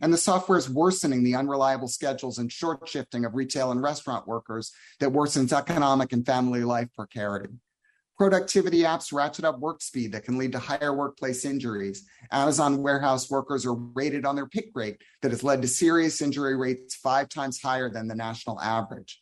And 0.00 0.12
the 0.12 0.18
software 0.18 0.58
is 0.58 0.68
worsening 0.68 1.22
the 1.22 1.34
unreliable 1.34 1.88
schedules 1.88 2.38
and 2.38 2.52
short 2.52 2.88
shifting 2.88 3.24
of 3.24 3.34
retail 3.34 3.70
and 3.70 3.82
restaurant 3.82 4.26
workers 4.26 4.72
that 5.00 5.10
worsens 5.10 5.52
economic 5.52 6.12
and 6.12 6.26
family 6.26 6.64
life 6.64 6.88
precarity. 6.94 7.54
Productivity 8.18 8.82
apps 8.82 9.12
ratchet 9.12 9.44
up 9.44 9.60
work 9.60 9.80
speed 9.80 10.10
that 10.10 10.24
can 10.24 10.38
lead 10.38 10.50
to 10.50 10.58
higher 10.58 10.92
workplace 10.92 11.44
injuries. 11.44 12.04
Amazon 12.32 12.82
warehouse 12.82 13.30
workers 13.30 13.64
are 13.64 13.74
rated 13.74 14.26
on 14.26 14.34
their 14.34 14.48
pick 14.48 14.70
rate 14.74 15.00
that 15.22 15.30
has 15.30 15.44
led 15.44 15.62
to 15.62 15.68
serious 15.68 16.20
injury 16.20 16.56
rates 16.56 16.96
five 16.96 17.28
times 17.28 17.62
higher 17.62 17.88
than 17.88 18.08
the 18.08 18.16
national 18.16 18.60
average. 18.60 19.20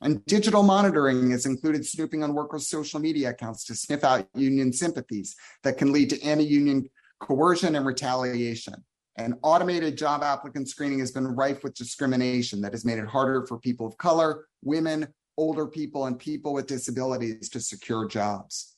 And 0.00 0.24
digital 0.24 0.62
monitoring 0.62 1.30
has 1.32 1.44
included 1.44 1.84
snooping 1.84 2.22
on 2.22 2.32
workers' 2.32 2.68
social 2.68 3.00
media 3.00 3.30
accounts 3.30 3.64
to 3.64 3.74
sniff 3.74 4.04
out 4.04 4.28
union 4.34 4.72
sympathies 4.72 5.34
that 5.62 5.76
can 5.76 5.92
lead 5.92 6.08
to 6.10 6.22
anti 6.22 6.44
union 6.44 6.88
coercion 7.20 7.74
and 7.74 7.84
retaliation. 7.84 8.84
And 9.18 9.34
automated 9.42 9.98
job 9.98 10.22
applicant 10.22 10.68
screening 10.68 11.00
has 11.00 11.10
been 11.10 11.26
rife 11.26 11.64
with 11.64 11.74
discrimination 11.74 12.60
that 12.60 12.72
has 12.72 12.84
made 12.84 12.98
it 12.98 13.06
harder 13.06 13.44
for 13.46 13.58
people 13.58 13.84
of 13.84 13.98
color, 13.98 14.46
women, 14.62 15.08
older 15.36 15.66
people, 15.66 16.06
and 16.06 16.16
people 16.16 16.52
with 16.52 16.68
disabilities 16.68 17.48
to 17.50 17.60
secure 17.60 18.06
jobs. 18.06 18.76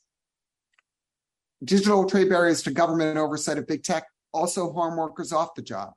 Digital 1.62 2.08
trade 2.08 2.30
barriers 2.30 2.62
to 2.62 2.70
government 2.70 3.18
oversight 3.18 3.58
of 3.58 3.66
big 3.66 3.82
tech 3.82 4.06
also 4.32 4.72
harm 4.72 4.96
workers 4.96 5.32
off 5.32 5.54
the 5.54 5.62
job 5.62 5.92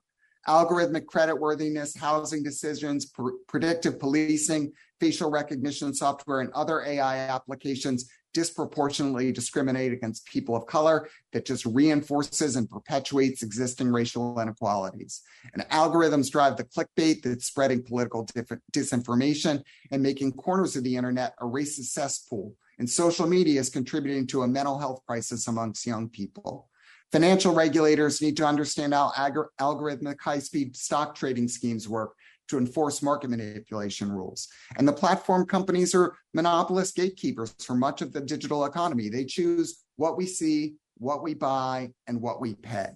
algorithmic 0.47 1.05
creditworthiness, 1.05 1.97
housing 1.97 2.43
decisions, 2.43 3.05
pr- 3.05 3.29
predictive 3.47 3.97
policing, 3.97 4.73
facial 4.99 5.31
recognition 5.31 5.93
software, 5.93 6.41
and 6.41 6.51
other 6.51 6.83
AI 6.83 7.17
applications 7.17 8.09
disproportionately 8.33 9.31
discriminate 9.31 9.93
against 9.93 10.25
people 10.25 10.55
of 10.55 10.65
color 10.65 11.07
that 11.31 11.45
just 11.45 11.65
reinforces 11.65 12.55
and 12.55 12.69
perpetuates 12.69 13.43
existing 13.43 13.91
racial 13.91 14.39
inequalities. 14.39 15.21
And 15.53 15.63
algorithms 15.69 16.31
drive 16.31 16.57
the 16.57 16.65
clickbait 16.65 17.21
that's 17.21 17.45
spreading 17.45 17.83
political 17.83 18.27
disinformation 18.71 19.63
and 19.91 20.03
making 20.03 20.33
corners 20.33 20.75
of 20.75 20.83
the 20.83 20.95
internet 20.95 21.33
a 21.39 21.45
racist 21.45 21.91
cesspool. 21.91 22.53
And 22.79 22.89
social 22.89 23.27
media 23.27 23.59
is 23.59 23.69
contributing 23.69 24.25
to 24.27 24.43
a 24.43 24.47
mental 24.47 24.79
health 24.79 25.01
crisis 25.05 25.47
amongst 25.47 25.85
young 25.85 26.09
people. 26.09 26.69
Financial 27.11 27.53
regulators 27.53 28.23
need 28.23 28.35
to 28.37 28.45
understand 28.45 28.91
how 28.91 29.11
algorithmic 29.59 30.19
high 30.19 30.39
speed 30.39 30.75
stock 30.75 31.13
trading 31.13 31.47
schemes 31.47 31.87
work 31.87 32.15
to 32.53 32.59
enforce 32.59 33.01
market 33.01 33.31
manipulation 33.31 34.11
rules. 34.11 34.47
And 34.77 34.87
the 34.87 34.93
platform 34.93 35.47
companies 35.47 35.95
are 35.95 36.15
monopolist 36.35 36.95
gatekeepers 36.95 37.55
for 37.65 37.73
much 37.73 38.03
of 38.03 38.13
the 38.13 38.21
digital 38.21 38.65
economy. 38.65 39.09
They 39.09 39.25
choose 39.25 39.83
what 39.95 40.17
we 40.17 40.27
see, 40.27 40.75
what 40.97 41.23
we 41.23 41.33
buy, 41.33 41.91
and 42.05 42.21
what 42.21 42.39
we 42.39 42.53
pay. 42.53 42.89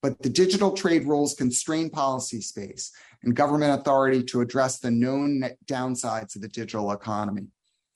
But 0.00 0.20
the 0.22 0.30
digital 0.30 0.72
trade 0.72 1.06
rules 1.06 1.34
constrain 1.34 1.90
policy 1.90 2.40
space 2.40 2.90
and 3.22 3.36
government 3.36 3.78
authority 3.78 4.22
to 4.24 4.40
address 4.40 4.78
the 4.78 4.90
known 4.90 5.44
downsides 5.66 6.34
of 6.34 6.40
the 6.42 6.48
digital 6.48 6.90
economy. 6.90 7.48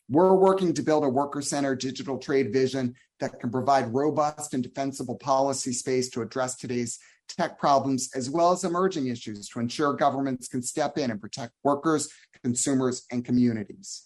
We're 0.09 0.35
working 0.35 0.72
to 0.74 0.83
build 0.83 1.02
a 1.02 1.09
worker 1.09 1.42
centered 1.42 1.81
digital 1.81 2.18
trade 2.18 2.52
vision 2.52 2.94
that 3.20 3.40
can 3.40 3.50
provide 3.50 3.92
robust 3.92 4.55
and 4.55 4.62
defensible 4.62 5.16
policy 5.16 5.72
space 5.72 6.11
to 6.11 6.22
address 6.22 6.57
today's 6.57 6.98
tech 7.29 7.59
problems, 7.59 8.11
as 8.15 8.31
well 8.31 8.53
as 8.53 8.65
emerging 8.65 9.09
issues 9.09 9.49
to 9.49 9.61
ensure 9.61 9.93
governments 9.93 10.49
can 10.49 10.62
step 10.62 10.99
in 10.99 11.11
and 11.11 11.21
protect 11.21 11.53
workers, 11.62 12.09
consumers, 12.43 13.05
and 13.11 13.25
communities. 13.25 14.05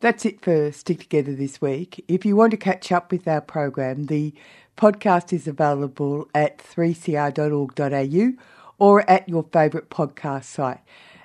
That's 0.00 0.24
it 0.24 0.40
for 0.40 0.72
Stick 0.72 1.00
Together 1.00 1.34
this 1.34 1.60
week. 1.60 2.04
If 2.08 2.24
you 2.26 2.34
want 2.34 2.50
to 2.50 2.56
catch 2.56 2.90
up 2.90 3.12
with 3.12 3.28
our 3.28 3.40
program, 3.40 4.06
the 4.06 4.34
podcast 4.76 5.32
is 5.32 5.46
available 5.46 6.28
at 6.34 6.58
3cr.org.au 6.58 8.42
or 8.78 9.10
at 9.10 9.28
your 9.28 9.46
favourite 9.52 9.90
podcast 9.90 10.44
site. 10.44 10.80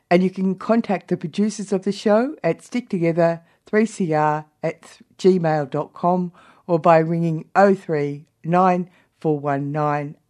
And 0.10 0.24
you 0.24 0.30
can 0.30 0.56
contact 0.56 1.08
the 1.08 1.18
producers 1.18 1.74
of 1.74 1.84
the 1.84 1.92
show 1.92 2.36
at 2.44 2.60
sticktogether.com 2.60 3.44
3cr 3.68 4.46
at 4.64 5.00
gmail.com 5.18 6.32
or 6.66 6.80
by 6.80 6.98
ringing 6.98 7.46
03 7.56 8.26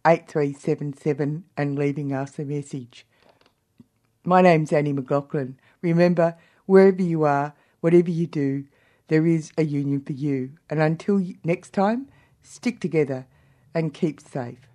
8377 0.08 1.44
and 1.54 1.78
leaving 1.78 2.14
us 2.14 2.38
a 2.38 2.44
message. 2.44 3.06
My 4.24 4.40
name's 4.40 4.72
Annie 4.72 4.94
McLaughlin. 4.94 5.58
Remember, 5.82 6.34
wherever 6.64 7.02
you 7.02 7.24
are, 7.24 7.52
whatever 7.80 8.10
you 8.10 8.26
do, 8.26 8.64
there 9.08 9.26
is 9.26 9.52
a 9.58 9.64
union 9.64 10.00
for 10.00 10.14
you. 10.14 10.52
And 10.70 10.80
until 10.80 11.22
next 11.44 11.74
time, 11.74 12.08
stick 12.42 12.80
together 12.80 13.26
and 13.74 13.92
keep 13.92 14.20
safe. 14.22 14.66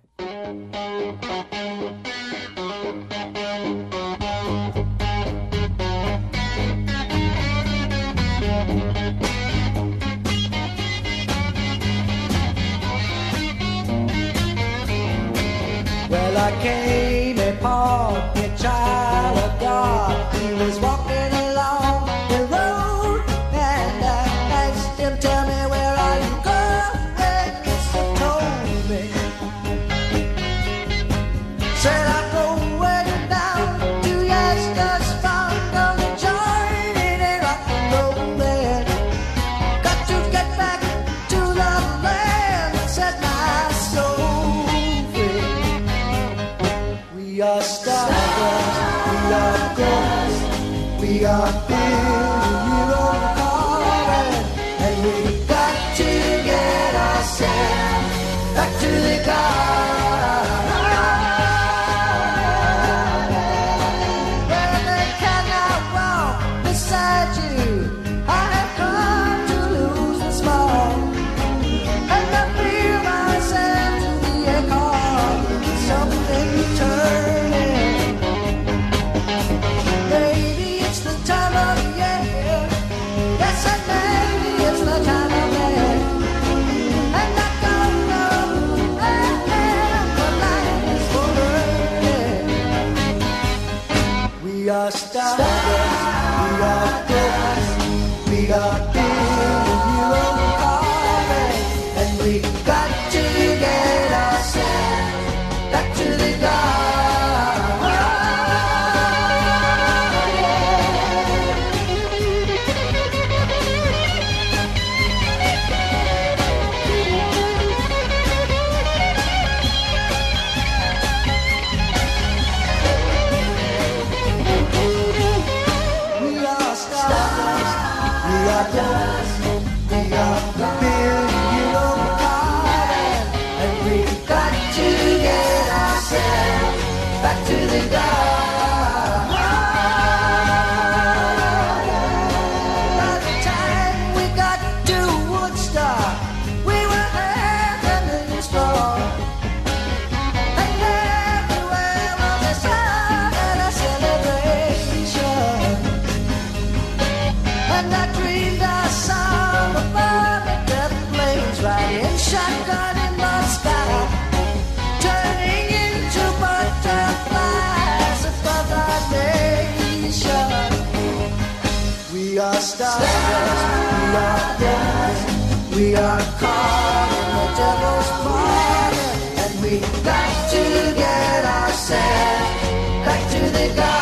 We 175.94 176.00
are 176.00 176.20
caught 176.40 177.10
in 177.20 177.28
the 177.36 177.46
devil's 177.60 178.10
party, 178.24 179.06
and 179.42 179.52
we 179.62 179.78
got 180.02 180.50
to 180.50 180.94
get 180.96 181.44
ourselves 181.44 182.60
back 183.04 183.30
to 183.30 183.38
the 183.50 183.74
garden. 183.76 183.93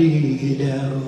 Body 0.00 0.99